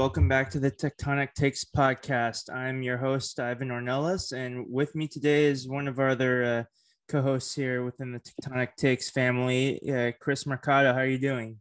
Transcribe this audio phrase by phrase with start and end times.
[0.00, 2.50] Welcome back to the Tectonic Takes podcast.
[2.50, 6.64] I'm your host, Ivan Ornelas, and with me today is one of our other uh,
[7.06, 10.94] co-hosts here within the Tectonic Takes family, uh, Chris Mercado.
[10.94, 11.58] How are you doing?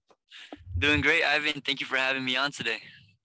[0.78, 1.62] Doing great, Ivan.
[1.66, 2.78] Thank you for having me on today.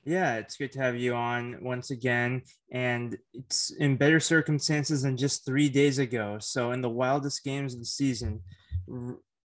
[0.05, 2.42] Yeah, it's good to have you on once again.
[2.73, 6.39] And it's in better circumstances than just three days ago.
[6.41, 8.41] So, in the wildest games of the season,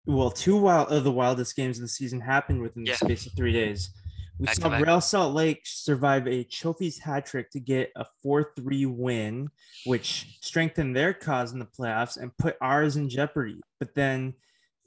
[0.05, 2.97] well, two wild of the wildest games of the season happened within the yeah.
[2.97, 3.89] space of three days.
[4.39, 8.51] We back saw Real Salt Lake survive a Chofis hat trick to get a 4
[8.55, 9.49] 3 win,
[9.85, 13.61] which strengthened their cause in the playoffs and put ours in jeopardy.
[13.79, 14.33] But then,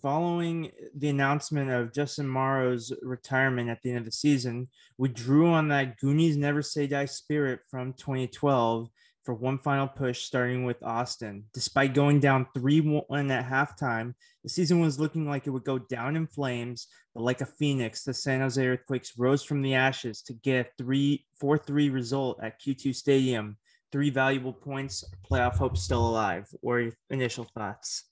[0.03, 5.49] following the announcement of Justin Morrow's retirement at the end of the season, we drew
[5.49, 8.91] on that Goonies Never Say Die spirit from 2012
[9.29, 11.45] for one final push, starting with Austin.
[11.53, 15.79] Despite going down 3 1 at halftime, the season was looking like it would go
[15.79, 20.23] down in flames, but like a phoenix, the San Jose Earthquakes rose from the ashes
[20.23, 23.59] to get a 3 4 3 result at Q2 Stadium.
[23.93, 26.47] Three valuable points, playoff hope still alive.
[26.63, 28.05] Or initial thoughts?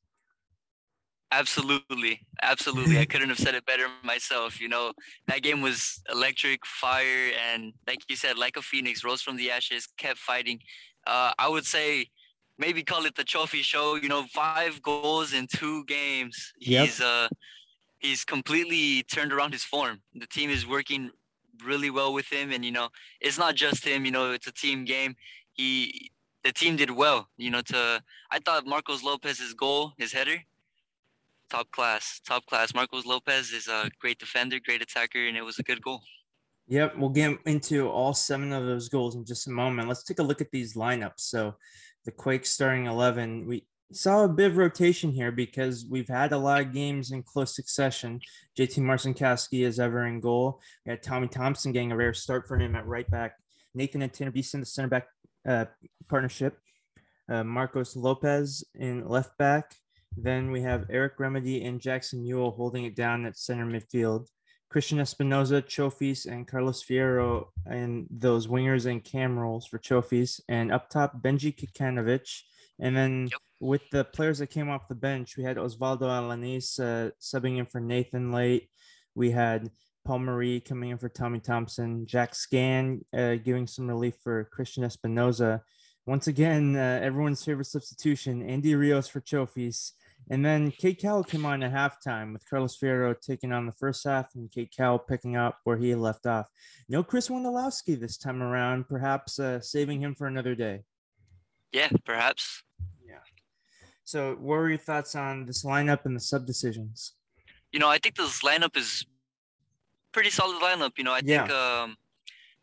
[1.32, 2.20] Absolutely.
[2.42, 2.98] Absolutely.
[2.98, 4.60] I couldn't have said it better myself.
[4.60, 4.92] You know,
[5.28, 9.50] that game was electric, fire, and like you said, like a phoenix, rose from the
[9.50, 10.60] ashes, kept fighting
[11.06, 12.10] uh, I would say
[12.58, 13.96] maybe call it the Chofis show.
[13.96, 16.52] You know, five goals in two games.
[16.60, 16.84] Yep.
[16.84, 17.28] He's uh
[17.98, 20.00] he's completely turned around his form.
[20.14, 21.10] The team is working
[21.64, 22.88] really well with him, and you know,
[23.20, 24.04] it's not just him.
[24.04, 25.16] You know, it's a team game.
[25.52, 26.10] He
[26.44, 27.28] the team did well.
[27.36, 30.38] You know, to I thought Marcos Lopez's goal, his header,
[31.50, 32.74] top class, top class.
[32.74, 36.02] Marcos Lopez is a great defender, great attacker, and it was a good goal.
[36.68, 39.88] Yep, we'll get into all seven of those goals in just a moment.
[39.88, 41.20] Let's take a look at these lineups.
[41.20, 41.54] So,
[42.04, 46.38] the Quakes starting 11, we saw a bit of rotation here because we've had a
[46.38, 48.20] lot of games in close succession.
[48.58, 50.60] JT Marcinkowski is ever in goal.
[50.84, 53.34] We had Tommy Thompson getting a rare start for him at right back.
[53.74, 55.06] Nathan and Tanner Beason, the center back
[55.48, 55.66] uh,
[56.08, 56.58] partnership.
[57.28, 59.74] Uh, Marcos Lopez in left back.
[60.16, 64.28] Then we have Eric Remedi and Jackson Yueill holding it down at center midfield.
[64.68, 70.40] Christian Espinoza, Chofis, and Carlos Fierro and those wingers and cam roles for Chofis.
[70.48, 72.42] And up top, Benji Kikanovic.
[72.80, 73.40] And then yep.
[73.60, 77.66] with the players that came off the bench, we had Osvaldo Alanis uh, subbing in
[77.66, 78.68] for Nathan late.
[79.14, 79.70] We had
[80.04, 84.84] Paul Marie coming in for Tommy Thompson, Jack Skahan uh, giving some relief for Christian
[84.84, 85.62] Espinoza.
[86.06, 89.92] Once again, uh, everyone's favorite substitution, Andy Rios for Chofis.
[90.28, 94.04] And then Cade Cowell came on at halftime with Carlos Fierro taking on the first
[94.04, 96.48] half and Cade Cowell picking up where he left off.
[96.88, 100.80] No Chris Wondolowski this time around, perhaps uh, saving him for another day.
[101.72, 102.64] Yeah, perhaps.
[103.06, 103.18] Yeah.
[104.04, 107.12] So, what were your thoughts on this lineup and the sub decisions?
[107.72, 109.06] You know, I think this lineup is
[110.12, 110.92] pretty solid lineup.
[110.98, 111.46] You know, I yeah.
[111.46, 111.96] think um,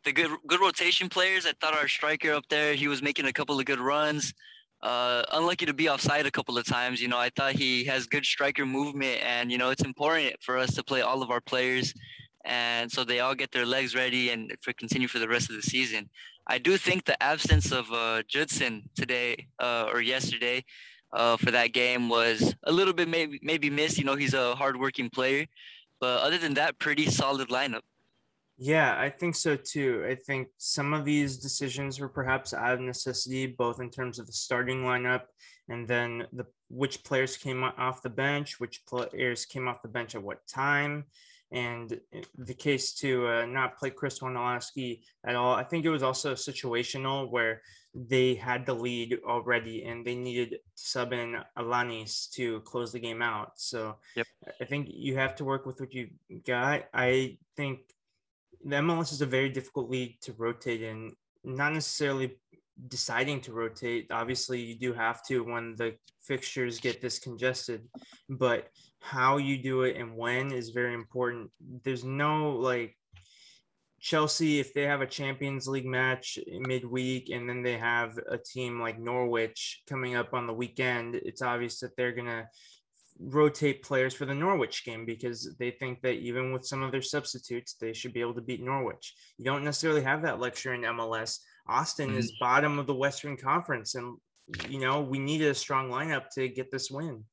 [0.04, 1.46] the good good rotation players.
[1.46, 4.34] I thought our striker up there, he was making a couple of good runs.
[4.84, 7.02] Uh, unlucky to be offside a couple of times.
[7.02, 10.58] You know, I thought he has good striker movement, and you know, it's important for
[10.58, 11.94] us to play all of our players,
[12.44, 15.56] and so they all get their legs ready and for continue for the rest of
[15.56, 16.10] the season.
[16.48, 20.66] I do think the absence of uh, Judson today uh, or yesterday
[21.14, 23.98] uh, for that game was a little bit maybe maybe missed.
[23.98, 25.46] You know, he's a hardworking player,
[26.02, 27.84] but other than that, pretty solid lineup.
[28.58, 30.06] Yeah, I think so too.
[30.08, 34.28] I think some of these decisions were perhaps out of necessity, both in terms of
[34.28, 35.24] the starting lineup
[35.70, 40.16] and then the which players came off the bench, which players came off the bench
[40.16, 41.06] at what time,
[41.52, 42.00] and
[42.38, 45.54] the case to uh, not play Chris Wondolowski at all.
[45.54, 47.62] I think it was also situational where
[47.94, 53.00] they had the lead already and they needed to sub in Alanis to close the
[53.00, 53.52] game out.
[53.56, 54.26] So yep.
[54.60, 56.10] I think you have to work with what you
[56.44, 56.86] got.
[56.92, 57.82] I think
[58.64, 61.12] the MLS is a very difficult league to rotate in,
[61.44, 62.38] not necessarily
[62.88, 64.08] deciding to rotate.
[64.12, 67.88] Obviously, you do have to when the fixtures get this congested,
[68.30, 68.70] but
[69.00, 71.52] how you do it and when is very important.
[71.84, 72.96] There's no like
[74.04, 78.82] Chelsea, if they have a Champions League match midweek and then they have a team
[78.82, 82.46] like Norwich coming up on the weekend, it's obvious that they're going to
[83.20, 87.02] rotate players for the Norwich game because they think that even with some of their
[87.02, 89.14] substitutes, they should be able to beat Norwich.
[89.38, 91.40] You don't necessarily have that luxury in MLS.
[91.68, 92.20] Austin mm-hmm.
[92.20, 94.18] is bottom of the Western Conference, and
[94.68, 97.24] you know we needed a strong lineup to get this win.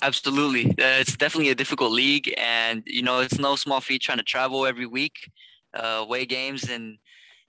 [0.00, 4.18] Absolutely, uh, it's definitely a difficult league, and you know it's no small feat trying
[4.18, 5.30] to travel every week,
[5.74, 6.98] uh, away games, and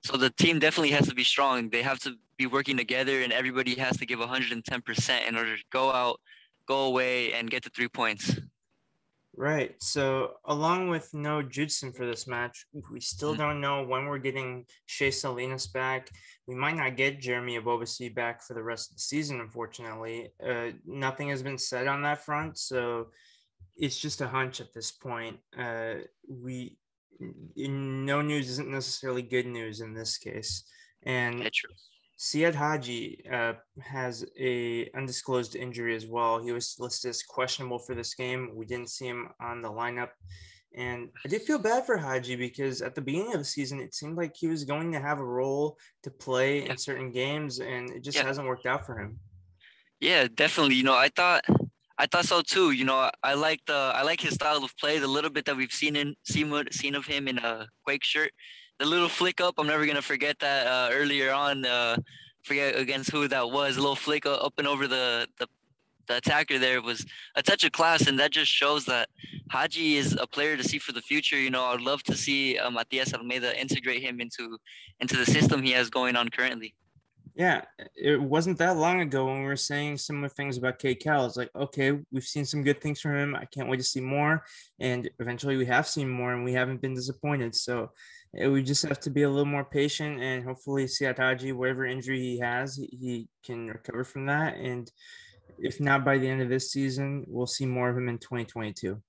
[0.04, 1.70] so the team definitely has to be strong.
[1.70, 5.64] They have to be working together, and everybody has to give 110% in order to
[5.72, 6.20] go out
[6.68, 8.40] go away and get the three points.
[9.36, 9.74] Right.
[9.82, 13.42] So, along with no Judson for this match, we still mm-hmm.
[13.42, 16.10] don't know when we're getting Shea Salinas back.
[16.48, 20.30] We might not get Jeremy Ebobisse back for the rest of the season, unfortunately.
[20.46, 22.60] Uh, nothing has been said on that front.
[22.60, 23.08] So,
[23.76, 25.38] it's just a hunch at this point.
[25.58, 25.96] Uh,
[26.30, 26.78] we
[27.56, 30.64] no news isn't necessarily good news in this case.
[31.04, 31.50] And
[32.24, 36.42] Siad Haji uh, has a undisclosed injury as well.
[36.42, 38.52] He was listed as questionable for this game.
[38.56, 40.12] We didn't see him on the lineup.
[40.74, 43.94] And I did feel bad for Haji because at the beginning of the season, it
[43.94, 46.72] seemed like he was going to have a role to play yeah.
[46.72, 48.24] in certain games, and it just yeah.
[48.24, 49.20] hasn't worked out for him.
[50.00, 50.76] Yeah, definitely.
[50.76, 51.44] You know, I thought
[51.98, 52.72] I thought so too.
[52.72, 54.98] You know, I like the I like his style of play.
[54.98, 58.32] The little bit that we've seen in seen seen of him in a Quake shirt,
[58.80, 59.56] the little flick up.
[59.58, 60.68] I'm never gonna forget that.
[60.68, 61.98] Uh, earlier on, uh,
[62.44, 63.78] forget against who that was.
[63.78, 65.48] A little flick up and over the the
[66.08, 67.06] the attacker there was
[67.36, 69.10] a touch of class, and that just shows that
[69.50, 71.38] Haji is a player to see for the future.
[71.38, 74.58] You know, I'd love to see uh, Matias Almeyda integrate him into
[75.00, 76.76] into the system he has going on currently.
[77.36, 77.64] Yeah,
[77.96, 81.26] it wasn't that long ago when we were saying similar things about Cade Cowell.
[81.26, 83.36] It's like, okay, we've seen some good things from him.
[83.36, 84.46] I can't wait to see more.
[84.80, 87.56] And eventually we have seen more and we haven't been disappointed.
[87.56, 87.90] So
[88.38, 91.86] eh, we just have to be a little more patient and hopefully Siad Haji, whatever
[91.86, 94.56] injury he has, he can recover from that.
[94.58, 94.92] And
[95.58, 99.02] if not by the end of this season, we'll see more of him in 2022.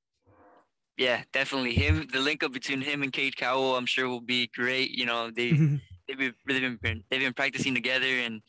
[0.97, 1.75] Yeah, definitely.
[1.75, 4.91] Him, the link up between him and Cade Cowell, I'm sure will be great.
[4.93, 5.51] You know, they
[6.09, 8.41] they've been they've been they've been practicing together, and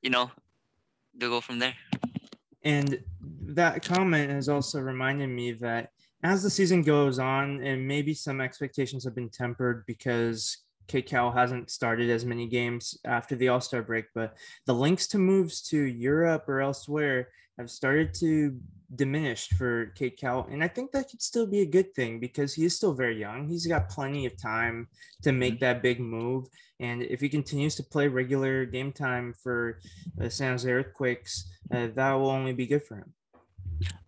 [0.00, 0.30] you know
[1.14, 1.74] they'll go from there.
[2.64, 3.02] And
[3.42, 5.90] that comment has also reminded me that
[6.22, 10.58] as the season goes on, and maybe some expectations have been tempered because
[11.06, 14.36] Cowell hasn't started as many games after the All Star break, but
[14.66, 17.28] the links to moves to Europe or elsewhere
[17.58, 18.58] have started to
[18.96, 20.48] diminish for Cowell.
[20.50, 23.18] And I think that could still be a good thing because he is still very
[23.18, 23.48] young.
[23.48, 24.88] He's got plenty of time
[25.22, 25.64] to make mm-hmm.
[25.64, 26.48] that big move.
[26.80, 29.78] And if he continues to play regular game time for
[30.16, 33.12] the San Jose Earthquakes, uh, that will only be good for him.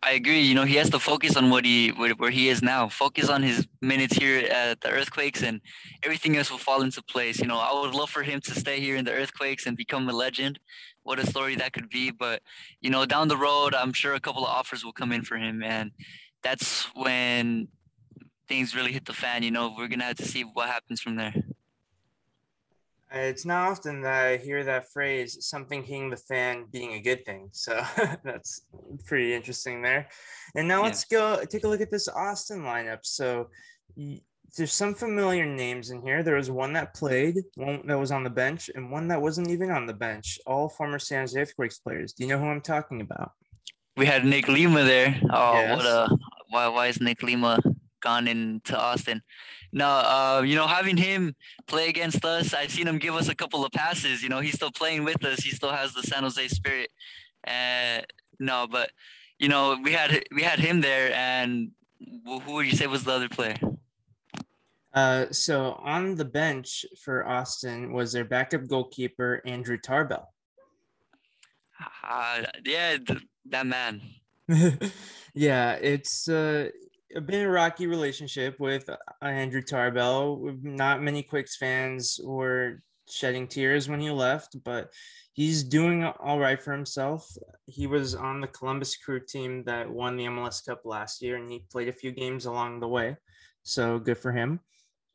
[0.02, 0.40] I agree.
[0.40, 2.88] You know, he has to focus on what he where he is now.
[2.88, 5.60] Focus on his minutes here at the Earthquakes, and
[6.02, 7.38] everything else will fall into place.
[7.38, 10.08] You know, I would love for him to stay here in the Earthquakes and become
[10.08, 10.58] a legend.
[11.04, 12.10] What a story that could be!
[12.10, 12.42] But
[12.80, 15.36] you know, down the road, I'm sure a couple of offers will come in for
[15.36, 15.92] him, and
[16.42, 17.68] that's when
[18.48, 19.42] things really hit the fan.
[19.42, 21.34] You know, we're gonna have to see what happens from there.
[23.12, 27.24] It's not often that I hear that phrase, something hitting the fan being a good
[27.26, 27.48] thing.
[27.52, 27.82] So
[28.24, 28.62] that's
[29.04, 30.08] pretty interesting there.
[30.54, 30.84] And now yeah.
[30.84, 33.00] let's go take a look at this Austin lineup.
[33.02, 33.50] So
[34.56, 36.22] there's some familiar names in here.
[36.22, 39.50] There was one that played, one that was on the bench, and one that wasn't
[39.50, 40.38] even on the bench.
[40.46, 42.12] All former San Jose Earthquakes players.
[42.12, 43.32] Do you know who I'm talking about?
[43.96, 45.20] We had Nick Lima there.
[45.30, 45.76] Oh, yes.
[45.76, 46.16] what a
[46.48, 47.58] why why is Nick Lima
[48.02, 49.22] gone into Austin?
[49.72, 51.34] no, uh, you know, having him
[51.66, 54.22] play against us, I've seen him give us a couple of passes.
[54.22, 55.42] You know, he's still playing with us.
[55.42, 56.90] He still has the San Jose spirit.
[57.46, 58.02] Uh,
[58.38, 58.90] no, but
[59.38, 61.70] you know, we had we had him there, and
[62.26, 63.56] who would you say was the other player?
[64.94, 70.28] Uh, so on the bench for Austin was their backup goalkeeper Andrew Tarbell.
[72.06, 74.02] Uh, yeah, th- that man.
[75.34, 76.68] yeah, it's uh,
[77.20, 80.56] been a rocky relationship with uh, Andrew Tarbell.
[80.62, 84.90] Not many Quakes fans were shedding tears when he left, but
[85.32, 87.28] he's doing all right for himself.
[87.66, 91.50] He was on the Columbus Crew team that won the MLS Cup last year, and
[91.50, 93.16] he played a few games along the way.
[93.62, 94.60] So good for him.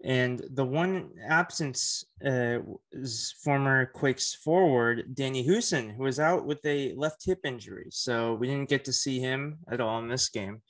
[0.03, 2.59] And the one absence uh,
[2.91, 7.87] is former Quakes forward Danny Hoesen, who was out with a left hip injury.
[7.89, 10.61] So we didn't get to see him at all in this game.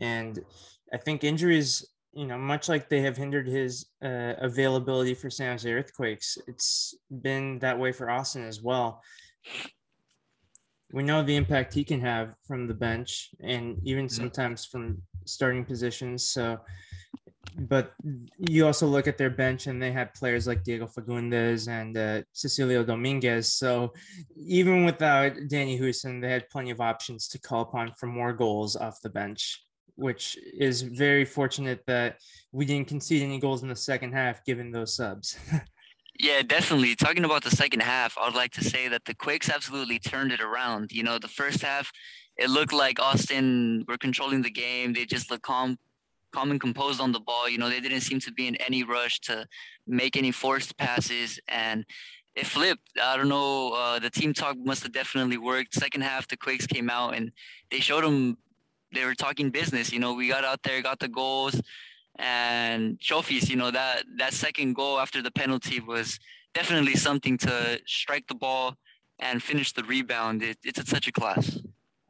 [0.00, 0.38] And
[0.92, 5.52] I think injuries, you know, much like they have hindered his uh, availability for San
[5.52, 9.02] Jose Earthquakes, it's been that way for Austin as well.
[10.92, 14.14] We know the impact he can have from the bench and even mm-hmm.
[14.14, 16.28] sometimes from starting positions.
[16.28, 16.60] So,
[17.58, 17.92] but
[18.38, 22.22] you also look at their bench and they had players like Diego Fagundez and uh,
[22.32, 23.52] Cecilio Dominguez.
[23.52, 23.92] So
[24.36, 28.76] even without Danny Hoesen, they had plenty of options to call upon for more goals
[28.76, 29.65] off the bench
[29.96, 32.18] which is very fortunate that
[32.52, 35.36] we didn't concede any goals in the second half given those subs.
[36.20, 36.94] yeah, definitely.
[36.94, 40.40] Talking about the second half, I'd like to say that the Quakes absolutely turned it
[40.40, 40.92] around.
[40.92, 41.90] You know, the first half,
[42.36, 44.92] it looked like Austin were controlling the game.
[44.92, 45.78] They just looked calm,
[46.32, 47.48] calm and composed on the ball.
[47.48, 49.46] You know, they didn't seem to be in any rush to
[49.86, 51.40] make any forced passes.
[51.48, 51.86] And
[52.34, 52.90] it flipped.
[53.02, 53.72] I don't know.
[53.72, 55.74] Uh, the team talk must have definitely worked.
[55.74, 57.32] Second half, the Quakes came out and
[57.70, 58.36] they showed them
[58.96, 59.92] they were talking business.
[59.92, 61.60] You know, we got out there, got the goals
[62.18, 63.48] and Chofis.
[63.48, 66.18] You know that that second goal after the penalty was
[66.54, 68.74] definitely something to strike the ball
[69.18, 70.42] and finish the rebound.
[70.42, 71.58] It, it's at such a class.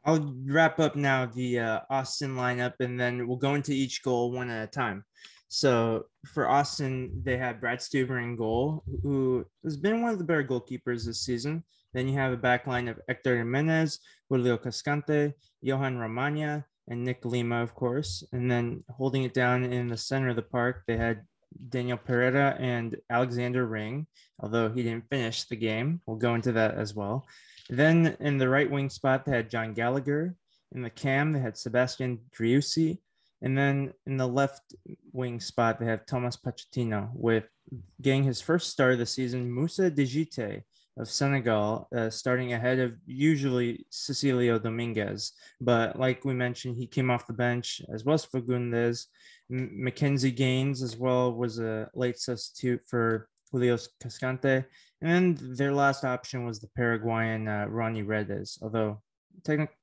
[0.05, 4.31] I'll wrap up now the uh, Austin lineup, and then we'll go into each goal
[4.31, 5.03] one at a time.
[5.49, 10.23] So for Austin, they have Brad Stuver in goal, who has been one of the
[10.23, 11.63] better goalkeepers this season.
[11.93, 17.25] Then you have a back line of Hector Jimenez, Julio Cascante, Jhohan Romaña, and Nick
[17.25, 18.23] Lima, of course.
[18.31, 21.23] And then holding it down in the center of the park, they had
[21.69, 24.07] Daniel Pereira and Alexander Ring,
[24.39, 26.01] although he didn't finish the game.
[26.05, 27.25] We'll go into that as well.
[27.69, 30.35] Then in the right wing spot, they had Jon Gallagher.
[30.73, 32.99] In the cam, they had Sebastian Driussi.
[33.41, 34.61] And then in the left
[35.11, 37.45] wing spot, they have Thomas Pochettino with
[38.01, 40.63] getting his first start of the season, Moussa Djitté
[40.97, 45.33] of Senegal, uh, starting ahead of usually Cecilio Dominguez.
[45.61, 49.05] But like we mentioned, he came off the bench as well as Fagundez.
[49.51, 54.65] M- McKinze Gaines as well was a late substitute for Julio Cascante.
[55.01, 59.01] And their last option was the Paraguayan uh, Rodney Redes, although
[59.43, 59.75] technically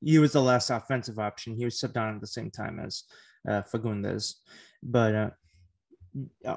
[0.00, 1.56] he was the last offensive option.
[1.56, 3.04] He was subbed on at the same time as
[3.48, 4.34] uh, Fagundez.
[4.82, 5.30] But uh,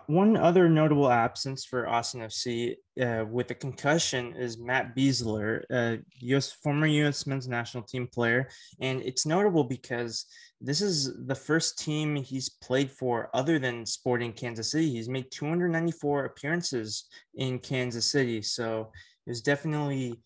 [0.07, 5.99] one other notable absence for Austin FC uh, with a concussion is Matt Besler, a
[6.21, 7.25] US, former U.S.
[7.25, 8.49] men's national team player.
[8.81, 10.25] And it's notable because
[10.59, 14.89] this is the first team he's played for other than Sporting Kansas City.
[14.89, 18.41] He's made 294 appearances in Kansas City.
[18.41, 18.91] So
[19.25, 20.19] it was definitely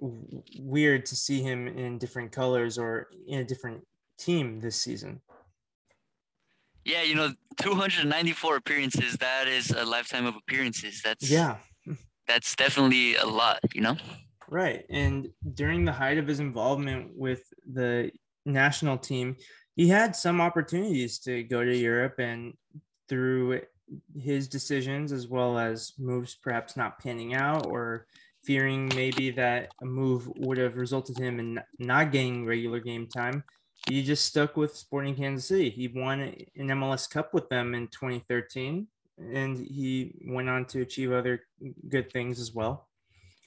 [0.00, 3.82] weird to see him in different colors or in a different
[4.18, 5.20] team this season.
[6.88, 11.02] Yeah, you know, 294 appearances, that is a lifetime of appearances.
[11.04, 11.56] That's yeah.
[12.26, 13.96] That's definitely a lot, you know?
[14.50, 14.86] Right.
[14.88, 18.10] And during the height of his involvement with the
[18.46, 19.36] national team,
[19.76, 22.54] he had some opportunities to go to Europe and
[23.06, 23.60] through
[24.16, 28.06] his decisions as well as moves perhaps not panning out or
[28.44, 33.44] fearing maybe that a move would have resulted him in not getting regular game time
[33.86, 35.70] he just stuck with Sporting Kansas City.
[35.70, 38.86] He won an MLS Cup with them in 2013,
[39.32, 41.42] and he went on to achieve other
[41.88, 42.88] good things as well.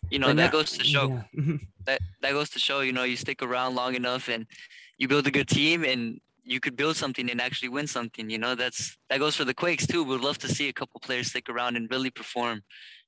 [0.10, 1.58] You know, but that goes to show yeah.
[1.86, 4.46] that that goes to show, you know, you stick around long enough and
[4.98, 8.30] you build a good team and you could build something and actually win something.
[8.30, 10.04] You know, that's that goes for the Quakes too.
[10.04, 12.64] We'd love to see a couple players stick around and really perform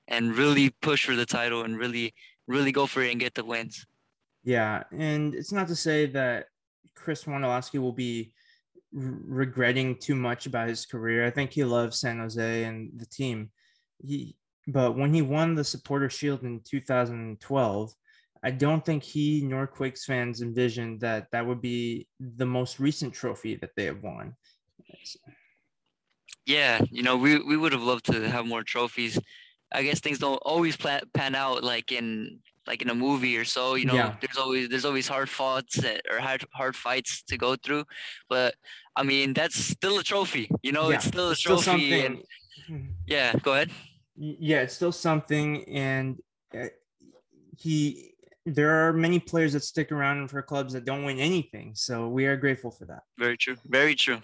[0.07, 2.13] and really push for the title and really,
[2.47, 3.85] really go for it and get the wins.
[4.43, 4.83] Yeah.
[4.91, 6.47] And it's not to say that
[7.03, 8.33] Chris Wondolowski will be
[8.93, 11.25] regretting too much about his career.
[11.25, 13.51] I think he loves San Jose and the team.
[14.05, 17.93] He, but when he won the Supporter Shield in 2012,
[18.43, 23.13] I don't think he nor Quakes fans envisioned that that would be the most recent
[23.13, 24.35] trophy that they have won.
[26.45, 29.19] Yeah, you know, we, we would have loved to have more trophies.
[29.73, 33.45] I guess things don't always plan, pan out like in like in a movie or
[33.45, 34.15] so you know yeah.
[34.21, 35.79] there's always there's always hard fights
[36.09, 37.83] or hard hard fights to go through
[38.29, 38.55] but
[38.95, 40.95] i mean that's still a trophy you know yeah.
[40.95, 42.17] it's still a trophy still and
[42.69, 42.85] mm-hmm.
[43.07, 43.69] yeah go ahead
[44.15, 46.19] yeah it's still something and
[46.57, 46.67] uh,
[47.57, 48.11] he
[48.45, 52.25] there are many players that stick around for clubs that don't win anything so we
[52.25, 54.19] are grateful for that very true very true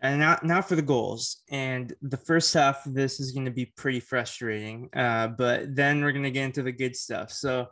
[0.00, 1.38] and now, now for the goals.
[1.50, 6.02] And the first half of this is going to be pretty frustrating, uh, but then
[6.02, 7.32] we're going to get into the good stuff.
[7.32, 7.66] So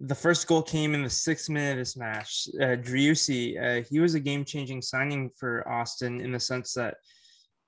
[0.00, 2.48] the first goal came in the sixth minute of this match.
[2.54, 6.96] Uh, Driussi, uh, he was a game changing signing for Austin in the sense that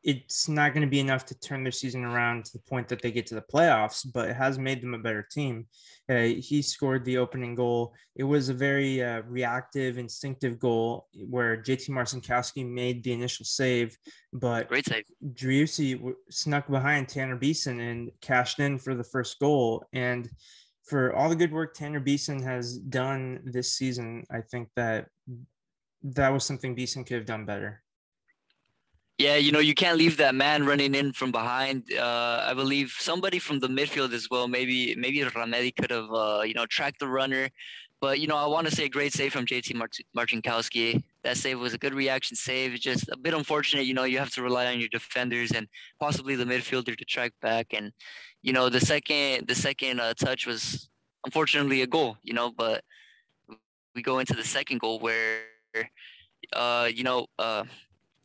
[0.03, 3.03] it's not going to be enough to turn their season around to the point that
[3.03, 5.67] they get to the playoffs, but it has made them a better team.
[6.09, 7.95] Uh, he scored the opening goal.
[8.17, 13.97] It was a very uh, reactive, instinctive goal where JT Marcinkowski made the initial save,
[14.33, 15.05] but great save.
[15.35, 19.85] Driussi snuck behind Tanner Beason and cashed in for the first goal.
[19.93, 20.31] And
[20.85, 25.07] for all the good work Tanner Beason has done this season, I think that
[26.03, 27.83] that was something Beason could have done better.
[29.21, 31.93] Yeah, you know, you can't leave that man running in from behind.
[31.93, 34.49] Uh, I believe somebody from the midfield as well.
[34.49, 37.51] Maybe maybe Remedi could have uh, you know tracked the runner,
[38.01, 41.03] but you know I want to say a great save from JT Mart- Marcinkowski.
[41.23, 42.73] That save was a good reaction save.
[42.73, 43.85] It's just a bit unfortunate.
[43.85, 45.69] You know, you have to rely on your defenders and
[46.01, 47.75] possibly the midfielder to track back.
[47.75, 47.93] And
[48.41, 50.89] you know, the second the second uh, touch was
[51.27, 52.17] unfortunately a goal.
[52.23, 52.85] You know, but
[53.95, 55.43] we go into the second goal where
[56.55, 57.27] uh, you know.
[57.39, 57.65] Uh,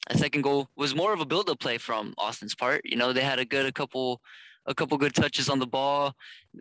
[0.08, 2.82] a second goal was more of a build-up play from Austin's part.
[2.84, 4.22] You know, they had a good a couple
[4.68, 6.16] a couple good touches on the ball.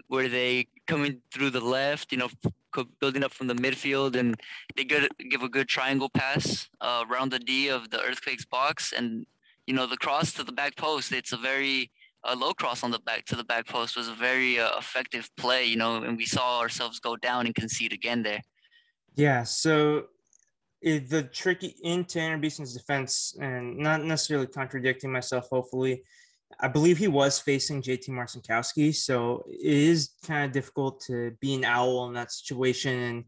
[0.09, 2.29] where they coming through the left, you know,
[3.01, 4.35] building up from the midfield, and
[4.77, 8.93] they good give a good triangle pass uh, around the D of the Earthquakes box,
[8.93, 9.27] and
[9.67, 11.13] you know the cross to the back post.
[11.13, 11.91] It's a very
[12.25, 15.29] a low cross on the back to the back post was a very uh, effective
[15.37, 18.41] play, you know, and we saw ourselves go down and concede again there.
[19.15, 20.07] Yeah, so
[20.85, 26.03] it, the tricky into Tanner Beason's defense, and not necessarily contradicting myself, hopefully,
[26.61, 31.55] I believe he was facing JT Marcinkowski, so it is kind of difficult to be
[31.55, 33.25] an owl in that situation and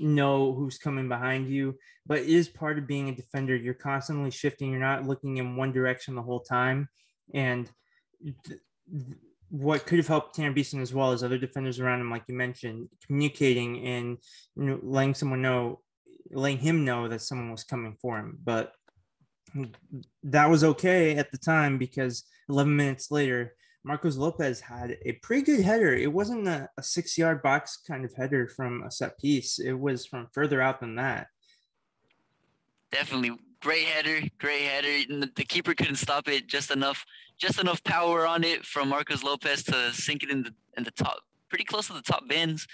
[0.00, 1.76] know who's coming behind you.
[2.06, 3.56] But it is part of being a defender.
[3.56, 4.70] You're constantly shifting.
[4.70, 6.88] You're not looking in one direction the whole time.
[7.34, 7.68] And
[8.22, 8.60] th-
[9.50, 12.34] what could have helped Tanner Beason as well as other defenders around him, like you
[12.34, 14.18] mentioned, communicating and
[14.56, 15.80] you know, letting someone know,
[16.30, 18.38] letting him know that someone was coming for him.
[18.42, 18.72] But
[20.22, 23.54] that was okay at the time because 11 minutes later,
[23.84, 25.94] Marcos Lopez had a pretty good header.
[25.94, 29.72] It wasn't a, a six yard box kind of header from a set piece, it
[29.72, 31.28] was from further out than that.
[32.90, 35.28] Definitely great header, great header.
[35.34, 37.04] The keeper couldn't stop it just enough,
[37.38, 40.90] just enough power on it from Marcos Lopez to sink it in the in the
[40.92, 42.66] top, pretty close to the top bins.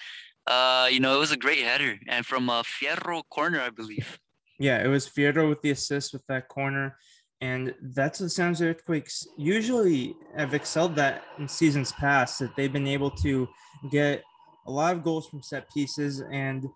[0.47, 4.19] Uh, you know, it was a great header, and from a Fierro corner, I believe.
[4.59, 6.97] Yeah, it was Fierro with the assist with that corner.
[7.41, 12.87] And that's the Sounds Earthquakes usually have excelled that in seasons past, that they've been
[12.87, 13.49] able to
[13.91, 14.23] get
[14.67, 16.23] a lot of goals from set pieces.
[16.33, 16.67] And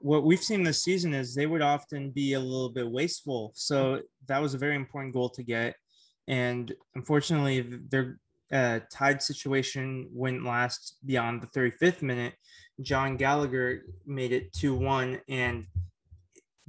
[0.00, 3.52] what we've seen this season is they would often be a little bit wasteful.
[3.54, 5.74] So that was a very important goal to get.
[6.26, 8.18] And unfortunately, their
[8.52, 12.34] uh, tied situation wouldn't last beyond the 35th minute.
[12.80, 15.20] John Gallagher made it 2 1.
[15.28, 15.66] And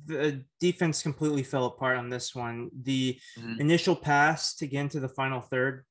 [0.05, 2.69] the defense completely fell apart on this one.
[2.83, 3.59] The mm-hmm.
[3.59, 5.83] initial pass to get into the final third,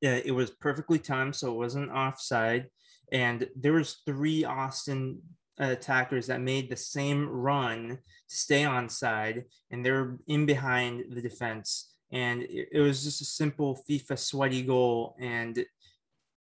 [0.00, 2.68] it was perfectly timed, so it wasn't offside.
[3.12, 5.20] And there was three Austin
[5.58, 11.04] attackers that made the same run to stay on side, and they were in behind
[11.10, 11.92] the defense.
[12.10, 15.64] And it, it was just a simple FIFA sweaty goal, and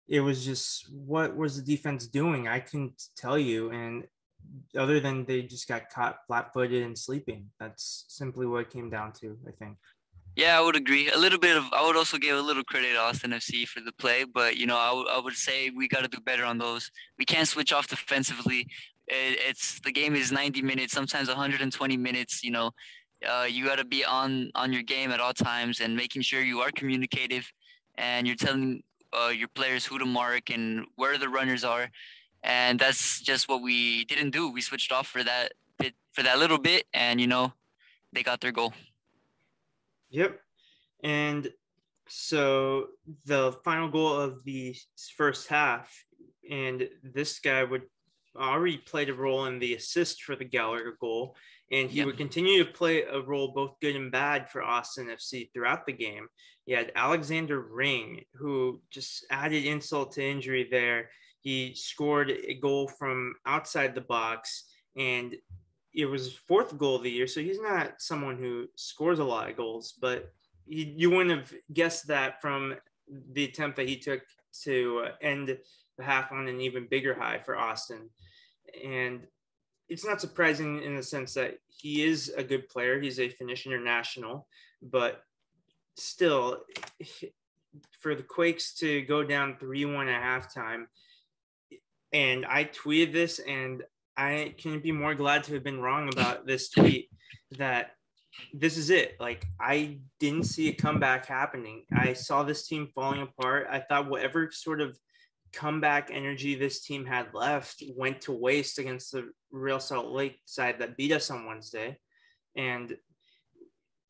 [0.08, 2.48] it was just what was the defense doing?
[2.48, 3.72] I couldn't tell you.
[3.72, 4.06] And
[4.78, 7.50] other than they just got caught flat-footed and sleeping.
[7.60, 9.78] That's simply what it came down to, I think.
[10.36, 11.12] Yeah, I would agree.
[11.12, 13.82] A little bit of, I would also give a little credit to Austin FC for
[13.82, 16.44] the play, but you know, I, w- I would say we got to do better
[16.44, 16.90] on those.
[17.20, 18.68] We can't switch off defensively.
[19.08, 22.44] It, it's the game is 90 minutes, sometimes 120 minutes.
[22.44, 22.72] You know,
[23.30, 26.42] uh, you got to be on on your game at all times and making sure
[26.42, 27.48] you are communicative,
[27.96, 28.82] and you're telling
[29.14, 31.90] uh, your players who to mark and where the runners are
[32.44, 34.52] and that's just what we didn't do.
[34.52, 37.54] We switched off for that bit for that little bit, and you know,
[38.12, 38.74] they got their goal.
[40.10, 40.40] Yep,
[41.04, 41.50] and
[42.08, 42.88] so
[43.26, 44.76] the final goal of the
[45.16, 45.92] first half,
[46.50, 47.84] and this guy would
[48.36, 51.36] already played a role in the assist for the Gallagher goal,
[51.74, 52.06] and he yep.
[52.06, 55.92] would continue to play a role both good and bad for Austin FC throughout the
[55.92, 56.28] game.
[56.66, 61.10] He had Alexander Ring, who just added insult to injury there
[61.44, 64.64] he scored a goal from outside the box,
[64.96, 65.36] and
[65.94, 67.28] it was his fourth goal of the year.
[67.28, 70.32] So he's not someone who scores a lot of goals, but
[70.66, 72.76] he, you wouldn't have guessed that from
[73.34, 74.22] the attempt that he took
[74.64, 75.58] to uh, end
[75.98, 78.10] the half on an even bigger high for Austin.
[78.82, 79.28] And
[79.90, 83.00] it's not surprising in the sense that he is a good player.
[83.00, 84.48] He's a Finnish international,
[84.82, 85.22] but
[85.98, 86.64] still,
[88.00, 90.86] for the Quakes to go down 3 1 at halftime
[92.14, 93.84] and I tweeted this, and
[94.16, 97.10] I can be more glad to have been wrong about this tweet
[97.58, 97.92] that
[98.54, 99.16] this is it.
[99.20, 101.86] Like, I didn't see a comeback happening.
[101.92, 103.68] I saw this team falling apart.
[103.70, 104.98] I thought whatever sort of
[105.54, 110.80] comeback energy this team had left went to waste against the Real Salt Lake side
[110.80, 111.98] that beat us on Wednesday.
[112.56, 112.98] And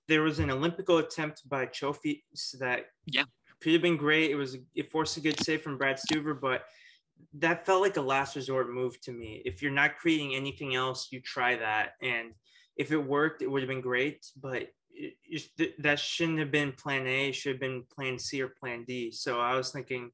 [0.07, 3.23] there was an Olympico attempt by Chofis that yeah.
[3.61, 4.31] could have been great.
[4.31, 6.63] It was it forced a good save from Brad Stuver, but
[7.35, 9.41] that felt like a last resort move to me.
[9.45, 11.93] If you're not creating anything else, you try that.
[12.01, 12.33] And
[12.77, 14.25] if it worked, it would have been great.
[14.39, 15.15] But it,
[15.57, 17.29] it, that shouldn't have been plan A.
[17.29, 19.11] It should have been plan C or plan D.
[19.11, 20.11] So I was thinking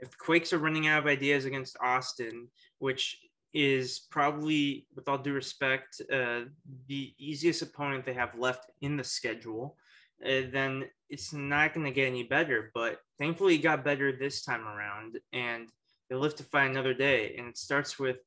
[0.00, 3.18] if the Quakes are running out of ideas against Austin, which
[3.54, 6.40] is probably, with all due respect, uh,
[6.86, 9.76] the easiest opponent they have left in the schedule,
[10.24, 12.70] uh, then it's not going to get any better.
[12.74, 15.18] But thankfully, it got better this time around.
[15.32, 15.68] And
[16.08, 17.34] They'll live to fight another day.
[17.38, 18.18] And it starts with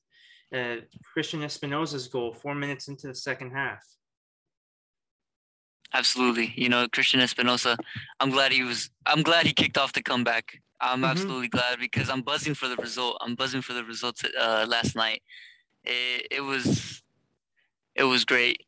[0.55, 0.77] uh,
[1.13, 3.83] Christian Espinoza's goal four minutes into the second half.
[5.93, 6.53] Absolutely.
[6.55, 7.77] You know, Christian Espinoza,
[8.19, 10.61] I'm glad he was I'm glad he kicked off the comeback.
[10.79, 11.05] I'm mm-hmm.
[11.05, 13.17] absolutely glad because I'm buzzing for the result.
[13.21, 15.21] I'm buzzing for the results uh, last night.
[15.83, 17.01] It, it was
[17.95, 18.65] it was great.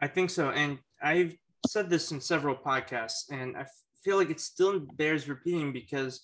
[0.00, 0.50] I think so.
[0.50, 3.66] And I've said this in several podcasts, and I
[4.02, 6.22] feel like it still bears repeating because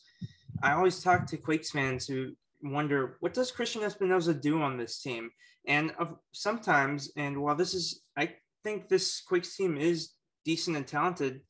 [0.63, 5.01] I always talk to Quakes fans who wonder what does Christian Espinoza do on this
[5.01, 5.31] team?
[5.67, 8.35] And of, sometimes, and while this is, I
[8.67, 11.41] think this Quakes team is decent and talented,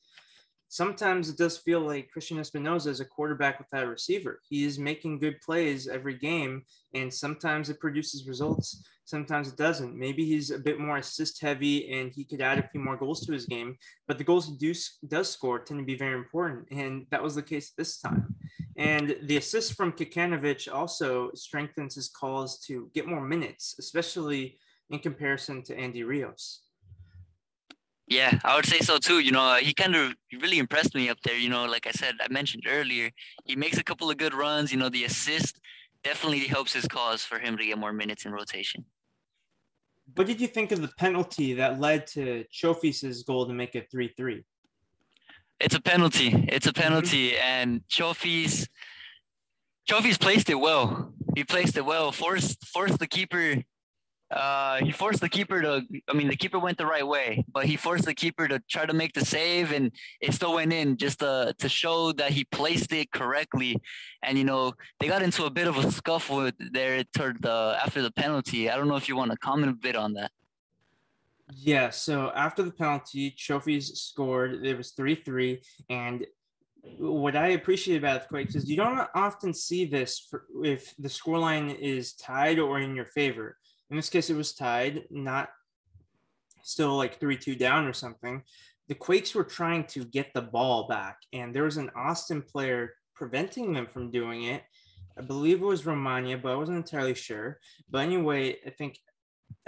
[0.68, 4.40] sometimes it does feel like Christian Espinoza is a quarterback without a receiver.
[4.46, 9.98] He is making good plays every game, and sometimes it produces results, sometimes it doesn't.
[9.98, 13.24] Maybe he's a bit more assist heavy and he could add a few more goals
[13.24, 14.74] to his game, but the goals he do,
[15.08, 18.34] does score tend to be very important, and that was the case this time.
[18.76, 24.58] And the assist from Kikanovic also strengthens his cause to get more minutes, especially
[24.90, 26.65] in comparison to Andy Rios.
[28.08, 29.18] Yeah, I would say so too.
[29.18, 31.36] You know, he kind of really impressed me up there.
[31.36, 33.10] You know, like I said, I mentioned earlier,
[33.44, 34.70] he makes a couple of good runs.
[34.70, 35.58] You know, the assist
[36.04, 38.84] definitely helps his cause for him to get more minutes in rotation.
[40.14, 43.90] What did you think of the penalty that led to Chofis's goal to make it
[43.90, 44.44] 3 3?
[45.58, 46.46] It's a penalty.
[46.48, 46.82] It's a mm-hmm.
[46.82, 47.30] penalty.
[47.30, 47.42] Mm-hmm.
[47.42, 48.68] And Chofis,
[49.90, 51.12] Chofis placed it well.
[51.34, 53.56] He placed it well, forced, forced the keeper
[54.30, 55.82] uh, he forced the keeper to.
[56.08, 58.84] I mean, the keeper went the right way, but he forced the keeper to try
[58.84, 62.44] to make the save, and it still went in just to to show that he
[62.44, 63.80] placed it correctly.
[64.24, 68.02] And you know, they got into a bit of a scuffle there toward the after
[68.02, 68.68] the penalty.
[68.68, 70.32] I don't know if you want to comment a bit on that.
[71.54, 71.90] Yeah.
[71.90, 74.66] So after the penalty, Chofis scored.
[74.66, 76.26] It was three three, and
[76.98, 81.08] what I appreciate about the Quakes is you don't often see this for, if the
[81.08, 83.56] scoreline is tied or in your favor
[83.90, 85.48] in this case, it was tied, not
[86.62, 88.42] still like 3 2 down or something.
[88.88, 92.94] The Quakes were trying to get the ball back, and there was an Austin player
[93.14, 94.62] preventing them from doing it.
[95.18, 97.58] I believe it was Romaña, but I wasn't entirely sure.
[97.90, 98.98] But anyway, I think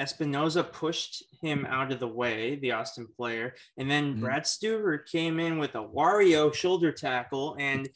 [0.00, 4.20] Espinoza pushed him out of the way, the Austin player, and then mm-hmm.
[4.20, 7.88] Brad Stuver came in with a Wario shoulder tackle and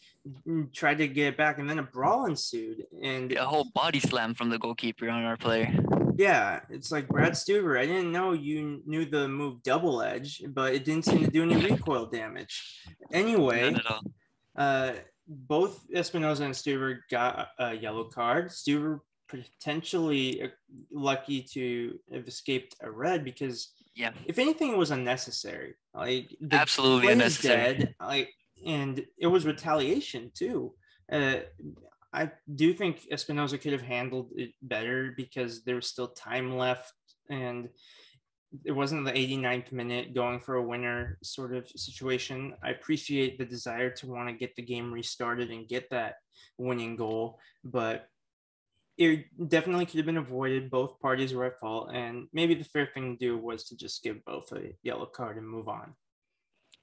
[0.73, 4.35] tried to get it back, and then a brawl ensued, and a whole body slam
[4.35, 5.73] from the goalkeeper on our player.
[6.17, 7.79] Yeah, it's like Brad Stuver.
[7.79, 11.43] I didn't know you knew the move double edge, but it didn't seem to do
[11.43, 12.81] any recoil damage.
[13.13, 13.75] Anyway,
[14.57, 14.93] uh,
[15.27, 18.49] both Espinoza and Stuver got a yellow card.
[18.49, 20.49] Stuver potentially uh,
[20.93, 25.75] lucky to have escaped a red because yeah, if anything, it was unnecessary.
[25.95, 27.75] Like absolutely unnecessary.
[27.75, 28.31] Dead, like,
[28.65, 30.75] and it was retaliation too.
[31.11, 31.41] Uh,
[32.13, 36.93] I do think Espinoza could have handled it better because there was still time left
[37.31, 37.69] and
[38.65, 42.55] it wasn't the 89th minute going for a winner sort of situation.
[42.63, 46.17] I appreciate the desire to want to get the game restarted and get that
[46.59, 48.09] winning goal, but
[48.99, 50.71] it definitely could have been avoided.
[50.71, 54.03] Both parties were at fault, and maybe the fair thing to do was to just
[54.03, 55.95] give both a yellow card and move on.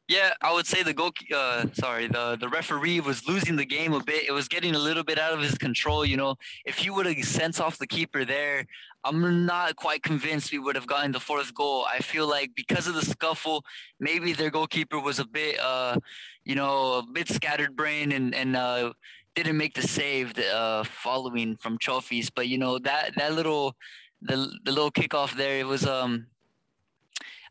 [0.10, 1.12] Yeah, I would say the goal.
[1.32, 4.28] Uh, sorry, the the referee was losing the game a bit.
[4.28, 6.04] It was getting a little bit out of his control.
[6.04, 8.66] You know, if he would have sent off the keeper there,
[9.04, 11.86] I'm not quite convinced we would have gotten the fourth goal.
[11.94, 13.64] I feel like because of the scuffle,
[14.00, 15.98] maybe their goalkeeper was a bit, uh,
[16.44, 18.94] you know, a bit scattered brain and and uh,
[19.36, 22.32] didn't make the save uh, following from Chofis.
[22.36, 23.76] But you know that that little
[24.24, 26.26] the the little kickoff there, it was um